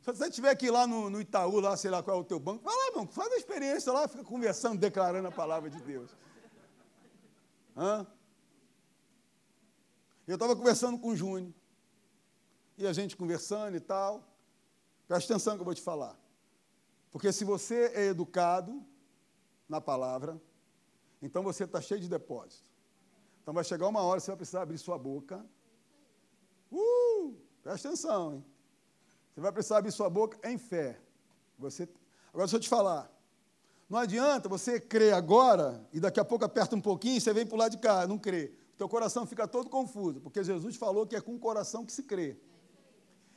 [0.00, 2.40] Se você estiver aqui lá no, no, Itaú, lá, sei lá qual é o teu
[2.40, 6.10] banco, vai lá, irmão, faz a experiência lá, fica conversando, declarando a palavra de Deus.
[7.76, 8.06] Hã?
[10.26, 11.52] Eu estava conversando com o Júnior,
[12.78, 14.24] e a gente conversando e tal.
[15.06, 16.16] Presta atenção que eu vou te falar.
[17.10, 18.84] Porque se você é educado
[19.68, 20.40] na palavra,
[21.22, 22.64] então você está cheio de depósito.
[23.42, 25.44] Então vai chegar uma hora, você vai precisar abrir sua boca.
[26.70, 28.44] Uh, presta atenção, hein?
[29.34, 31.00] Você vai precisar abrir sua boca em fé.
[31.58, 31.84] Você,
[32.28, 33.10] agora, deixa eu te falar.
[33.88, 37.46] Não adianta você crer agora e daqui a pouco aperta um pouquinho e você vem
[37.46, 38.52] para o lado de cá, não crê.
[38.74, 41.92] O teu coração fica todo confuso, porque Jesus falou que é com o coração que
[41.92, 42.36] se crê.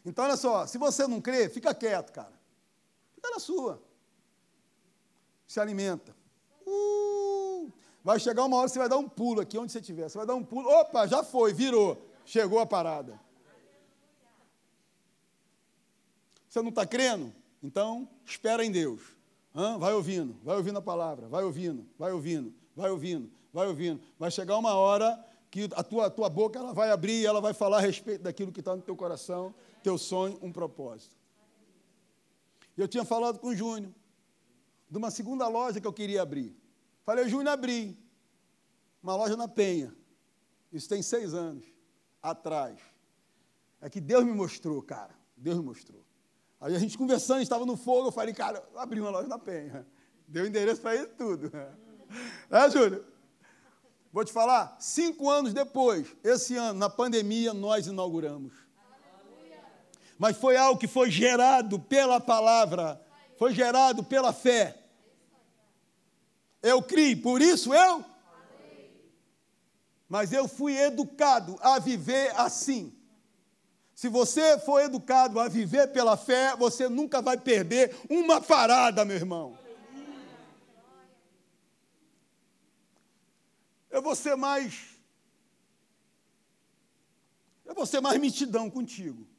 [0.04, 2.41] Então, olha só, se você não crê, fica quieto, cara.
[3.22, 3.80] Fica na sua.
[5.46, 6.16] Se alimenta.
[6.66, 7.72] Uh,
[8.04, 10.10] vai chegar uma hora você vai dar um pulo aqui onde você estiver.
[10.10, 10.68] Você vai dar um pulo.
[10.68, 12.04] Opa, já foi, virou.
[12.26, 13.20] Chegou a parada.
[16.50, 17.32] Você não está crendo?
[17.62, 19.02] Então, espera em Deus.
[19.56, 19.78] Hã?
[19.78, 24.02] Vai ouvindo, vai ouvindo a palavra, vai ouvindo, vai ouvindo, vai ouvindo, vai ouvindo.
[24.18, 27.42] Vai chegar uma hora que a tua, a tua boca ela vai abrir e ela
[27.42, 29.54] vai falar a respeito daquilo que está no teu coração,
[29.84, 31.21] teu sonho, um propósito.
[32.82, 33.94] Eu tinha falado com o Júnior,
[34.90, 36.56] de uma segunda loja que eu queria abrir.
[37.04, 37.98] Falei, Júnior, abri
[39.02, 39.96] uma loja na Penha.
[40.72, 41.64] Isso tem seis anos
[42.22, 42.80] atrás.
[43.80, 45.16] É que Deus me mostrou, cara.
[45.38, 46.04] Deus me mostrou.
[46.60, 49.86] Aí a gente conversando, estava no fogo, eu falei, cara, abri uma loja na Penha.
[50.28, 51.52] Deu endereço para ele tudo.
[52.50, 53.06] É, Júnior?
[54.12, 58.54] Vou te falar, cinco anos depois, esse ano, na pandemia, nós inauguramos
[60.22, 63.02] mas foi algo que foi gerado pela palavra,
[63.40, 64.78] foi gerado pela fé.
[66.62, 68.06] Eu criei, por isso eu.
[70.08, 72.96] Mas eu fui educado a viver assim.
[73.96, 79.16] Se você for educado a viver pela fé, você nunca vai perder uma parada, meu
[79.16, 79.58] irmão.
[83.90, 84.84] Eu vou ser mais.
[87.66, 89.31] Eu vou ser mais mitidão contigo.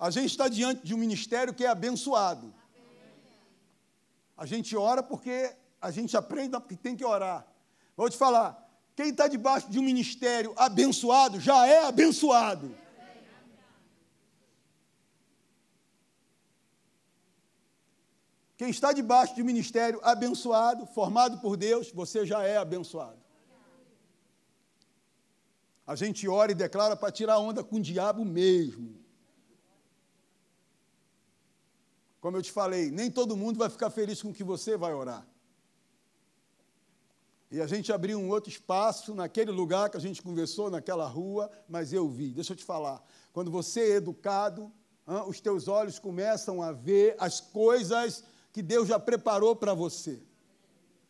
[0.00, 2.54] A gente está diante de um ministério que é abençoado.
[4.34, 7.46] A gente ora porque a gente aprende que tem que orar.
[7.94, 12.74] Vou te falar, quem está debaixo de um ministério abençoado já é abençoado.
[18.56, 23.20] Quem está debaixo de um ministério abençoado, formado por Deus, você já é abençoado.
[25.86, 28.99] A gente ora e declara para tirar onda com o diabo mesmo.
[32.20, 34.92] Como eu te falei, nem todo mundo vai ficar feliz com o que você vai
[34.92, 35.26] orar.
[37.50, 41.50] E a gente abriu um outro espaço naquele lugar que a gente conversou, naquela rua,
[41.68, 42.32] mas eu vi.
[42.32, 43.02] Deixa eu te falar.
[43.32, 44.70] Quando você é educado,
[45.26, 50.22] os teus olhos começam a ver as coisas que Deus já preparou para você.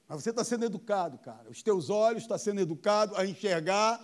[0.08, 1.50] Mas você está sendo educado, cara.
[1.50, 4.00] Os teus olhos estão sendo educados a enxergar,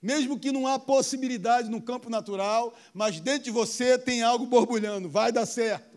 [0.00, 5.08] mesmo que não há possibilidade no campo natural, mas dentro de você tem algo borbulhando.
[5.08, 5.89] Vai dar certo.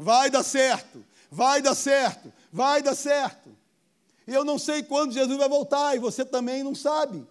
[0.00, 3.54] Vai dar certo, vai dar certo, vai dar certo.
[4.26, 7.26] E eu não sei quando Jesus vai voltar, e você também não sabe.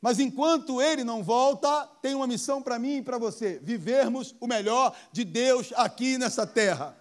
[0.00, 4.46] Mas enquanto ele não volta, tem uma missão para mim e para você: vivermos o
[4.46, 6.96] melhor de Deus aqui nessa terra.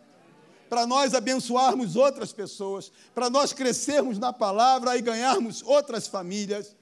[0.68, 6.76] Para nós abençoarmos outras pessoas, para nós crescermos na palavra e ganharmos outras famílias.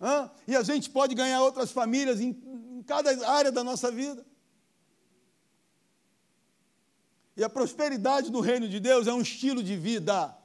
[0.00, 0.30] Hã?
[0.46, 4.24] E a gente pode ganhar outras famílias em, em cada área da nossa vida.
[7.36, 10.36] E a prosperidade no reino de Deus é um estilo de vida.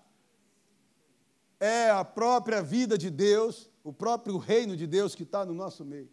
[1.60, 5.86] é a própria vida de Deus, o próprio reino de Deus que está no nosso
[5.86, 6.10] meio.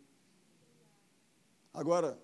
[1.72, 2.18] Agora,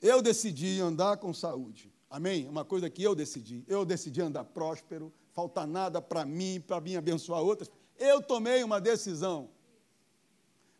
[0.00, 1.90] eu decidi andar com saúde.
[2.10, 2.46] Amém?
[2.46, 3.64] Uma coisa que eu decidi.
[3.66, 7.70] Eu decidi andar próspero, faltar nada para mim, para mim abençoar outras.
[7.98, 9.48] Eu tomei uma decisão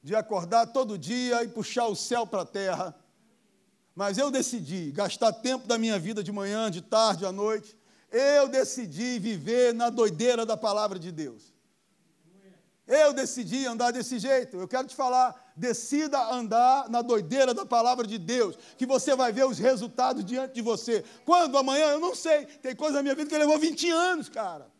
[0.02, 2.94] de acordar todo dia e puxar o céu para a terra.
[3.94, 7.76] Mas eu decidi gastar tempo da minha vida de manhã, de tarde, à noite.
[8.10, 11.52] Eu decidi viver na doideira da palavra de Deus.
[12.86, 14.56] Eu decidi andar desse jeito.
[14.56, 19.32] Eu quero te falar, decida andar na doideira da palavra de Deus, que você vai
[19.32, 21.04] ver os resultados diante de você.
[21.24, 21.56] Quando?
[21.56, 21.86] Amanhã?
[21.86, 22.44] Eu não sei.
[22.44, 24.70] Tem coisa na minha vida que levou 20 anos, cara.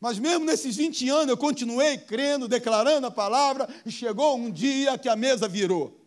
[0.00, 4.98] Mas mesmo nesses 20 anos eu continuei crendo, declarando a palavra, e chegou um dia
[4.98, 6.03] que a mesa virou.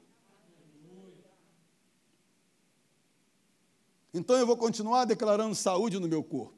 [4.14, 6.58] Então eu vou continuar declarando saúde no meu corpo.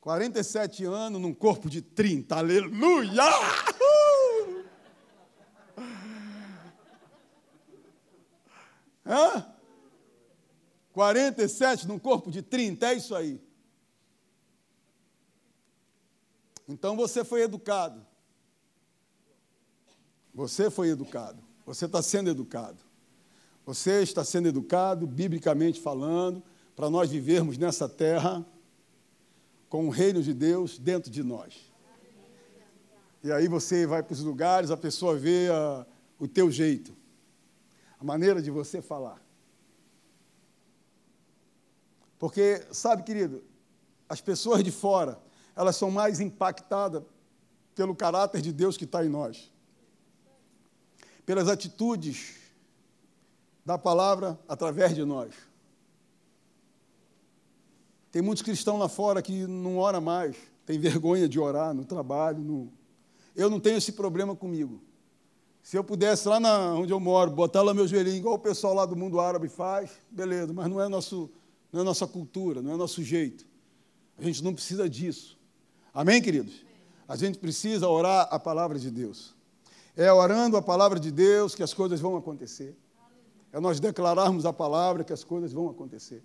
[0.00, 3.22] 47 anos num corpo de 30, aleluia!
[9.04, 9.54] Hã?
[10.92, 13.40] 47 num corpo de 30, é isso aí.
[16.68, 18.06] Então você foi educado.
[20.34, 21.42] Você foi educado.
[21.64, 22.87] Você está sendo educado.
[23.68, 26.42] Você está sendo educado, biblicamente falando,
[26.74, 28.42] para nós vivermos nessa terra
[29.68, 31.70] com o reino de Deus dentro de nós.
[33.22, 35.86] E aí você vai para os lugares, a pessoa vê a,
[36.18, 36.96] o teu jeito,
[38.00, 39.22] a maneira de você falar.
[42.18, 43.44] Porque, sabe, querido,
[44.08, 45.20] as pessoas de fora,
[45.54, 47.02] elas são mais impactadas
[47.74, 49.52] pelo caráter de Deus que está em nós,
[51.26, 52.37] pelas atitudes
[53.68, 55.34] da palavra através de nós.
[58.10, 62.38] Tem muitos cristãos lá fora que não ora mais, tem vergonha de orar no trabalho.
[62.38, 62.72] No...
[63.36, 64.80] Eu não tenho esse problema comigo.
[65.62, 68.72] Se eu pudesse lá na, onde eu moro, botar lá meu joelhinho, igual o pessoal
[68.72, 71.30] lá do mundo árabe faz, beleza, mas não é, nosso,
[71.70, 73.44] não é nossa cultura, não é nosso jeito.
[74.16, 75.38] A gente não precisa disso.
[75.92, 76.64] Amém, queridos?
[77.06, 79.34] A gente precisa orar a palavra de Deus.
[79.94, 82.74] É orando a palavra de Deus que as coisas vão acontecer.
[83.52, 86.22] É nós declararmos a palavra que as coisas vão acontecer.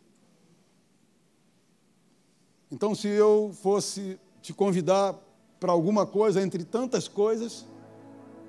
[2.71, 5.15] Então, se eu fosse te convidar
[5.59, 7.65] para alguma coisa, entre tantas coisas,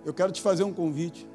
[0.04, 1.28] eu quero te fazer um convite.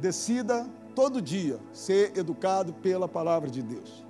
[0.00, 4.04] Decida todo dia ser educado pela palavra de Deus.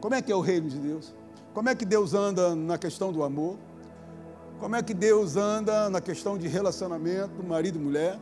[0.00, 1.14] Como é que é o reino de Deus?
[1.52, 3.58] Como é que Deus anda na questão do amor?
[4.58, 8.18] Como é que Deus anda na questão de relacionamento, marido e mulher?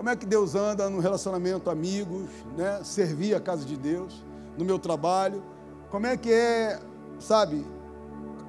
[0.00, 2.80] Como é que Deus anda no relacionamento amigos, né?
[2.82, 4.24] servir a casa de Deus,
[4.56, 5.42] no meu trabalho?
[5.90, 6.80] Como é que é,
[7.18, 7.66] sabe,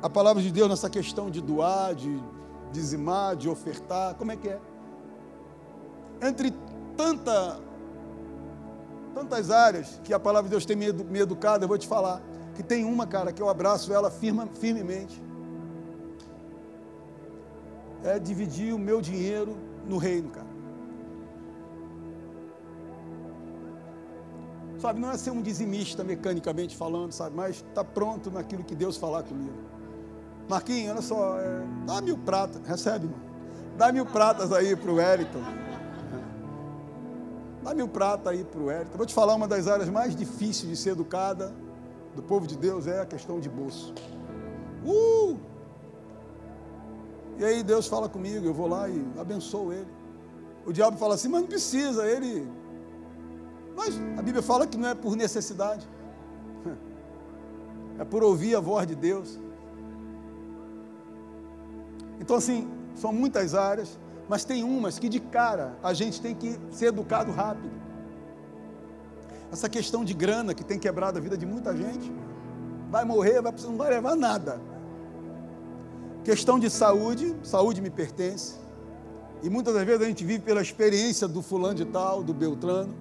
[0.02, 2.24] a palavra de Deus nessa questão de doar, de
[2.72, 4.16] dizimar, de ofertar?
[4.16, 4.62] Como é que é?
[6.22, 6.54] Entre
[6.96, 7.60] tanta,
[9.14, 12.22] tantas áreas que a palavra de Deus tem me, educado, eu vou te falar
[12.56, 15.22] que tem uma, cara, que eu abraço ela firma, firmemente.
[18.06, 20.51] É dividir o meu dinheiro no reino, cara.
[24.82, 28.98] Sabe, não é ser um dizimista mecanicamente falando, sabe, mas está pronto naquilo que Deus
[28.98, 29.54] falar comigo.
[30.50, 33.20] Marquinhos, olha só, é, dá mil pratas, recebe, irmão.
[33.78, 35.44] Dá mil pratas aí para o Wellington.
[37.64, 38.98] Dá mil pratas aí para o Wellington.
[38.98, 41.54] Vou te falar, uma das áreas mais difíceis de ser educada
[42.16, 43.94] do povo de Deus é a questão de bolso.
[44.84, 45.38] Uh!
[47.38, 49.88] E aí Deus fala comigo, eu vou lá e abençoo ele.
[50.66, 52.50] O diabo fala assim, mas não precisa, ele
[53.82, 55.88] mas a Bíblia fala que não é por necessidade,
[57.98, 59.40] é por ouvir a voz de Deus.
[62.20, 63.98] Então, assim, são muitas áreas,
[64.30, 67.72] mas tem umas que de cara a gente tem que ser educado rápido.
[69.52, 72.12] Essa questão de grana que tem quebrado a vida de muita gente,
[72.92, 74.62] vai morrer, vai, não vai levar nada.
[76.24, 78.54] Questão de saúde, saúde me pertence.
[79.42, 82.94] E muitas das vezes a gente vive pela experiência do fulano de tal, do Beltrano.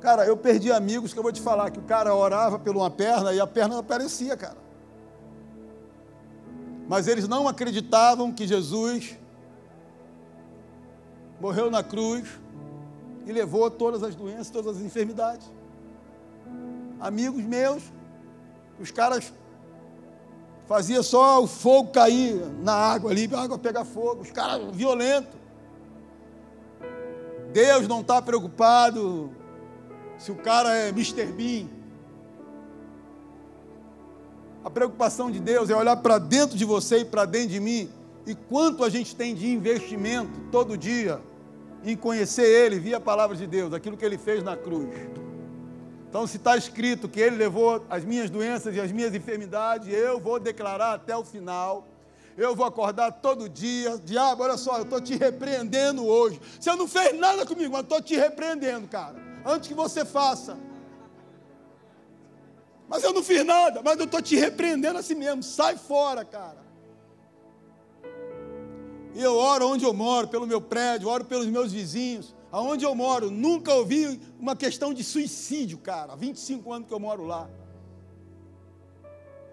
[0.00, 2.90] Cara, eu perdi amigos que eu vou te falar que o cara orava por uma
[2.90, 4.56] perna e a perna aparecia, cara.
[6.88, 9.16] Mas eles não acreditavam que Jesus
[11.40, 12.28] morreu na cruz
[13.26, 15.50] e levou todas as doenças, todas as enfermidades.
[17.00, 17.82] Amigos meus,
[18.80, 19.32] os caras
[20.66, 25.38] fazia só o fogo cair na água ali, a água pegar fogo, os caras violentos.
[27.52, 29.30] Deus não está preocupado
[30.18, 31.26] se o cara é Mr.
[31.26, 31.66] Bean.
[34.64, 37.88] A preocupação de Deus é olhar para dentro de você e para dentro de mim
[38.26, 41.18] e quanto a gente tem de investimento todo dia
[41.82, 44.88] em conhecer Ele via a palavra de Deus, aquilo que Ele fez na cruz.
[46.08, 50.18] Então, se está escrito que Ele levou as minhas doenças e as minhas enfermidades, eu
[50.20, 51.86] vou declarar até o final.
[52.36, 53.98] Eu vou acordar todo dia.
[54.04, 56.40] Diabo, olha só, eu estou te repreendendo hoje.
[56.60, 59.27] Você não fez nada comigo, mas estou te repreendendo, cara.
[59.44, 60.58] Antes que você faça.
[62.88, 65.42] Mas eu não fiz nada, mas eu estou te repreendendo assim mesmo.
[65.42, 66.66] Sai fora, cara.
[69.14, 72.34] E eu oro onde eu moro, pelo meu prédio, oro pelos meus vizinhos.
[72.50, 76.14] Aonde eu moro, nunca ouvi uma questão de suicídio, cara.
[76.14, 77.48] Há 25 anos que eu moro lá.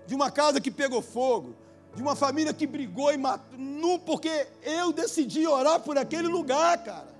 [0.07, 1.55] De uma casa que pegou fogo,
[1.93, 6.83] de uma família que brigou e matou, não porque eu decidi orar por aquele lugar,
[6.83, 7.14] cara.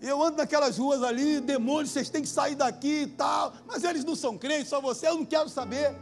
[0.00, 3.52] Eu ando naquelas ruas ali, demônios, vocês têm que sair daqui e tal.
[3.66, 5.94] Mas eles não são crentes, só você, eu não quero saber.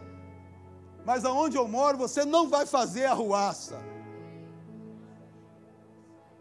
[1.04, 3.82] Mas aonde eu moro, você não vai fazer arruaça.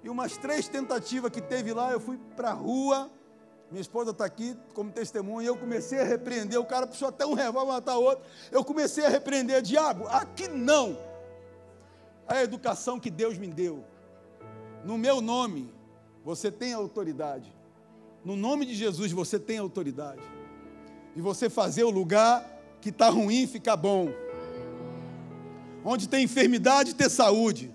[0.03, 3.09] E umas três tentativas que teve lá, eu fui para a rua.
[3.69, 5.45] Minha esposa está aqui como testemunha.
[5.45, 6.59] E eu comecei a repreender.
[6.59, 8.23] O cara puxou até um revólver matar outro.
[8.51, 9.61] Eu comecei a repreender.
[9.61, 10.97] Diabo, aqui não.
[12.27, 13.83] A educação que Deus me deu.
[14.85, 15.73] No meu nome,
[16.27, 17.55] você tem autoridade.
[18.25, 20.21] No nome de Jesus você tem autoridade.
[21.15, 22.45] E você fazer o lugar
[22.81, 24.09] que está ruim ficar bom.
[25.85, 27.73] Onde tem enfermidade, ter saúde.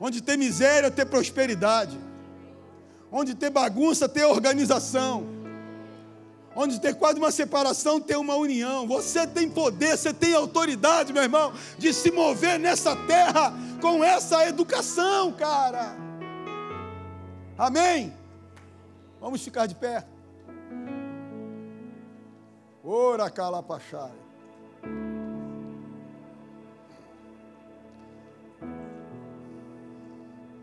[0.00, 2.00] Onde tem miséria, ter prosperidade.
[3.10, 5.26] Onde tem bagunça, ter organização.
[6.56, 8.88] Onde tem quase uma separação, ter uma união.
[8.88, 14.48] Você tem poder, você tem autoridade, meu irmão, de se mover nessa terra com essa
[14.48, 16.11] educação, cara.
[17.56, 18.16] Amém?
[19.20, 20.04] Vamos ficar de pé.
[22.82, 24.12] Ora calapachai.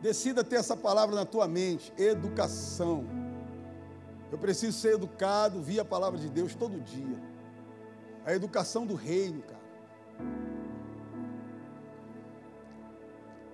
[0.01, 3.05] Decida ter essa palavra na tua mente, educação.
[4.31, 7.21] Eu preciso ser educado via a palavra de Deus todo dia.
[8.25, 9.59] A educação do reino, cara.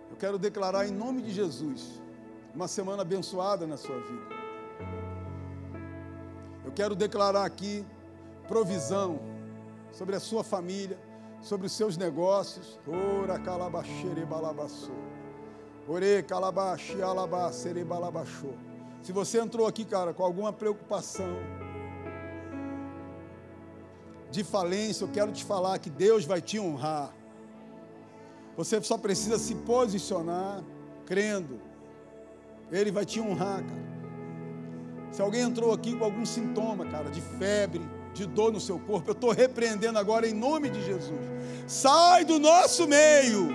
[0.10, 2.05] Eu quero declarar em nome de Jesus
[2.56, 4.36] uma semana abençoada na sua vida.
[6.64, 7.86] Eu quero declarar aqui
[8.48, 9.20] provisão
[9.92, 10.98] sobre a sua família,
[11.42, 12.80] sobre os seus negócios.
[13.22, 14.94] Ora calabaxere balabaçô.
[15.88, 16.96] Ore calabaxi
[17.86, 18.54] balabaxô.
[19.04, 21.38] Se você entrou aqui, cara, com alguma preocupação
[24.32, 27.14] de falência, eu quero te falar que Deus vai te honrar.
[28.56, 30.64] Você só precisa se posicionar
[31.06, 31.60] crendo
[32.72, 33.86] ele vai te honrar, cara.
[35.12, 37.82] Se alguém entrou aqui com algum sintoma, cara, de febre,
[38.14, 41.20] de dor no seu corpo, eu estou repreendendo agora em nome de Jesus.
[41.68, 43.50] Sai do nosso meio,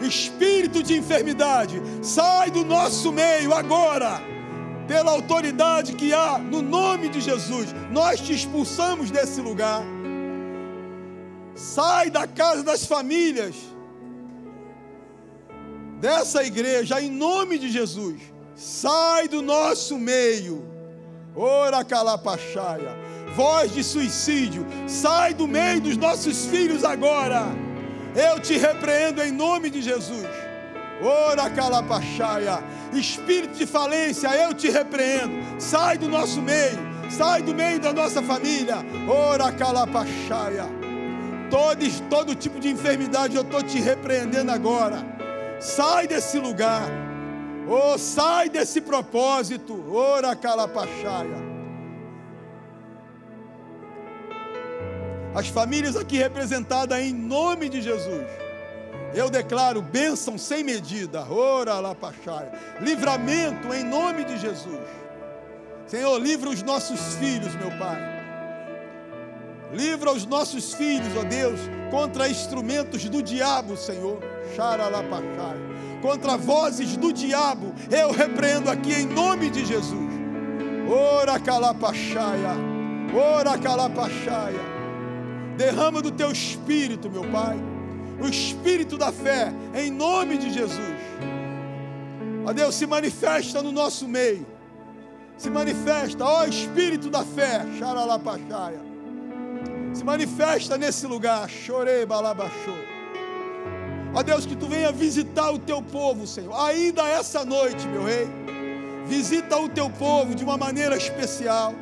[0.00, 4.20] espírito de enfermidade, sai do nosso meio agora,
[4.88, 7.74] pela autoridade que há no nome de Jesus.
[7.90, 9.82] Nós te expulsamos desse lugar.
[11.54, 13.54] Sai da casa das famílias,
[16.00, 18.31] dessa igreja, em nome de Jesus
[18.62, 20.64] sai do nosso meio.
[21.34, 22.96] Ora calapachaia,
[23.34, 27.46] voz de suicídio, sai do meio dos nossos filhos agora.
[28.14, 30.28] Eu te repreendo em nome de Jesus.
[31.02, 35.32] Ora calapachaia, espírito de falência, eu te repreendo.
[35.58, 36.78] Sai do nosso meio,
[37.10, 38.76] sai do meio da nossa família.
[39.08, 40.66] Ora calapachaia.
[41.50, 45.04] Todo, todo tipo de enfermidade eu estou te repreendendo agora.
[45.58, 47.11] Sai desse lugar
[47.68, 49.84] Oh, sai desse propósito.
[49.94, 51.52] Ora calapachaia.
[55.34, 58.26] As famílias aqui representadas em nome de Jesus.
[59.14, 61.24] Eu declaro bênção sem medida.
[61.30, 62.52] Ora lapachaia.
[62.80, 64.80] Livramento em nome de Jesus.
[65.86, 68.12] Senhor, livra os nossos filhos, meu Pai.
[69.72, 71.60] Livra os nossos filhos, ó Deus,
[71.90, 74.18] contra instrumentos do diabo, Senhor.
[74.54, 75.71] Xaralapachai
[76.02, 80.12] contra vozes do diabo, eu repreendo aqui em nome de Jesus.
[80.90, 82.56] Ora calapachaia,
[83.14, 84.72] ora calapachaia.
[85.56, 87.56] Derrama do teu espírito, meu Pai,
[88.20, 91.00] o espírito da fé, em nome de Jesus.
[92.44, 94.46] Ó Deus, se manifesta no nosso meio.
[95.38, 98.80] Se manifesta, ó Espírito da fé, xaralapachaia.
[99.92, 102.91] Se manifesta nesse lugar, chorei balabachou.
[104.14, 108.28] Ó Deus, que tu venha visitar o teu povo, Senhor, ainda essa noite, meu rei.
[109.06, 111.74] Visita o teu povo de uma maneira especial.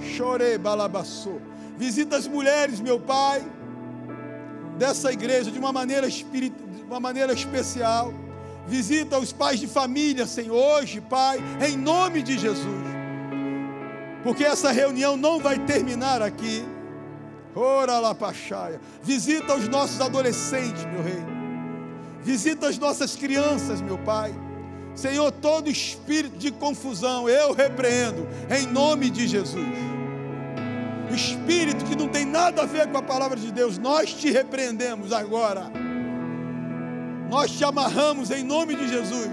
[0.00, 1.40] Chorei, balabaçou.
[1.76, 3.42] Visita as mulheres, meu pai.
[4.78, 6.54] dessa igreja de uma maneira, espirit...
[6.56, 8.14] de uma maneira especial.
[8.66, 12.84] Visita os pais de família, Senhor, hoje, Pai, em nome de Jesus.
[14.22, 16.64] Porque essa reunião não vai terminar aqui.
[17.60, 18.80] Ora lá, Pachaia.
[19.02, 21.24] Visita os nossos adolescentes, meu rei.
[22.22, 24.32] Visita as nossas crianças, meu Pai.
[24.94, 29.66] Senhor, todo espírito de confusão eu repreendo em nome de Jesus.
[31.12, 35.12] Espírito que não tem nada a ver com a palavra de Deus, nós te repreendemos
[35.12, 35.70] agora.
[37.28, 39.28] Nós te amarramos em nome de Jesus.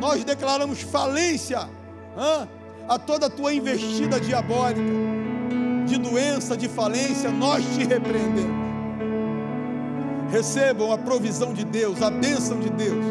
[0.00, 1.68] Nós declaramos falência
[2.88, 4.80] a toda a tua investida diabólica,
[5.92, 8.72] de doença, de falência, nós te repreendemos.
[10.30, 13.04] Recebam a provisão de Deus, a bênção de Deus.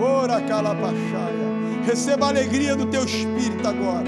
[0.00, 1.48] Ora calapachaia.
[1.84, 4.06] Receba a alegria do teu espírito agora.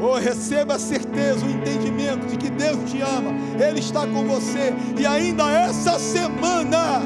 [0.00, 4.72] Oh, receba a certeza, o entendimento de que Deus te ama, Ele está com você,
[4.96, 7.00] e ainda essa semana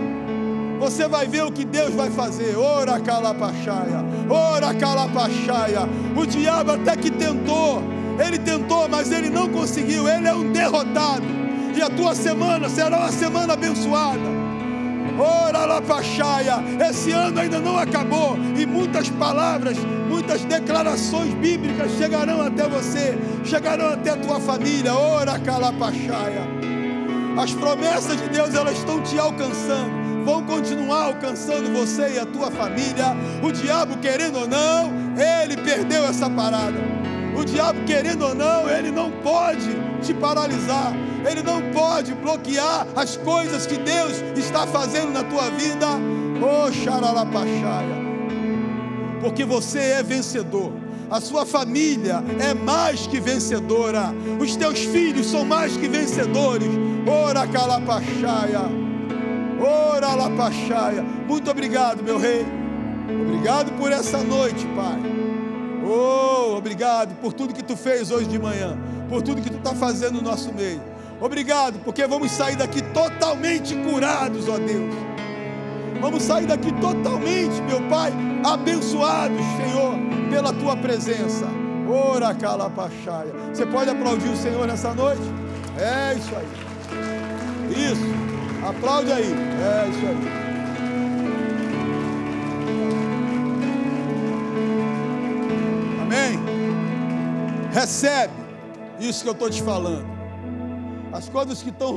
[0.78, 2.56] você vai ver o que Deus vai fazer.
[2.56, 5.88] Ora calapachaia, ora calapachaia.
[6.16, 7.80] O diabo até que tentou,
[8.18, 11.24] ele tentou, mas ele não conseguiu, ele é um derrotado.
[11.74, 14.42] E a tua semana será uma semana abençoada.
[15.18, 19.76] Ora Lapachaia, esse ano ainda não acabou e muitas palavras,
[20.08, 24.94] muitas declarações bíblicas chegarão até você, chegarão até a tua família.
[24.94, 26.42] Ora Calapachaia.
[27.36, 32.50] As promessas de Deus elas estão te alcançando, vão continuar alcançando você e a tua
[32.50, 33.16] família.
[33.42, 34.92] O diabo querendo ou não,
[35.42, 37.01] ele perdeu essa parada.
[37.36, 39.70] O diabo querendo ou não, ele não pode
[40.02, 40.92] te paralisar
[41.28, 45.86] ele não pode bloquear as coisas que Deus está fazendo na tua vida.
[46.40, 46.68] Oh.
[49.20, 50.72] Porque você é vencedor.
[51.10, 54.12] A sua família é mais que vencedora.
[54.40, 56.68] Os teus filhos são mais que vencedores.
[57.06, 58.62] Ora calapachaia.
[59.60, 61.02] Ora lapachaia.
[61.28, 62.44] Muito obrigado, meu rei.
[63.26, 64.98] Obrigado por essa noite, Pai.
[65.84, 68.78] Oh, obrigado por tudo que tu fez hoje de manhã,
[69.08, 70.82] por tudo que tu está fazendo no nosso meio.
[71.20, 74.94] Obrigado, porque vamos sair daqui totalmente curados, ó Deus.
[76.00, 78.12] Vamos sair daqui totalmente, meu Pai,
[78.44, 79.94] abençoados, Senhor,
[80.28, 81.46] pela tua presença.
[81.88, 83.32] Ora calapachaia.
[83.52, 85.22] Você pode aplaudir o Senhor nessa noite?
[85.78, 86.72] É isso aí.
[87.92, 88.66] Isso.
[88.66, 89.32] Aplaude aí.
[89.32, 90.41] É isso aí.
[97.72, 98.32] Recebe
[99.00, 100.12] isso que eu estou te falando
[101.12, 101.94] as coisas que estão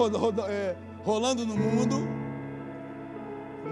[0.47, 2.05] é, rolando no mundo,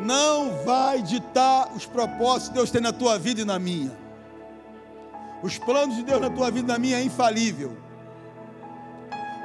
[0.05, 3.91] não vai ditar os propósitos que Deus tem na tua vida e na minha.
[5.43, 7.77] Os planos de Deus na tua vida e na minha é infalível.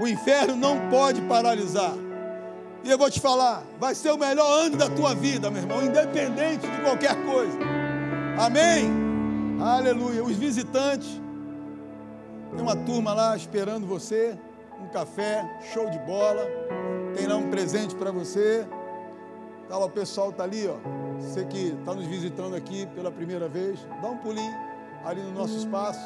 [0.00, 1.94] O inferno não pode paralisar.
[2.84, 5.84] E eu vou te falar, vai ser o melhor ano da tua vida, meu irmão,
[5.84, 7.58] independente de qualquer coisa.
[8.38, 8.88] Amém?
[9.60, 10.22] Aleluia.
[10.22, 11.20] Os visitantes,
[12.58, 14.36] tem uma turma lá esperando você
[14.80, 16.44] um café, show de bola.
[17.16, 18.66] Tem lá um presente para você.
[19.68, 20.76] Tá lá, o pessoal tá ali, ó.
[21.20, 24.54] Você que está nos visitando aqui pela primeira vez, dá um pulinho
[25.04, 26.00] ali no nosso espaço.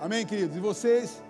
[0.00, 0.56] Amém, queridos?
[0.56, 1.22] E vocês,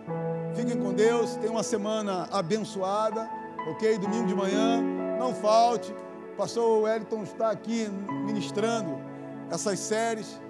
[0.54, 1.36] fiquem com Deus.
[1.36, 3.28] Tenham uma semana abençoada,
[3.68, 3.98] ok?
[3.98, 4.80] Domingo de manhã,
[5.18, 5.92] não falte.
[6.32, 7.88] O pastor Wellington está aqui
[8.24, 8.98] ministrando
[9.50, 10.40] essas séries.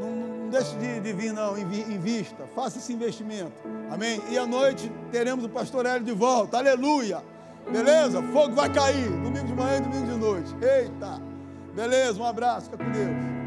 [0.00, 3.52] Não, não deixe de, de vir, não, invista, faça esse investimento.
[3.90, 4.20] Amém?
[4.30, 7.22] E à noite teremos o pastor Hélio de volta, aleluia.
[7.70, 8.22] Beleza?
[8.32, 10.54] Fogo vai cair, domingo de manhã e domingo de noite.
[10.62, 11.20] Eita!
[11.74, 13.37] Beleza, um abraço, fica com Deus.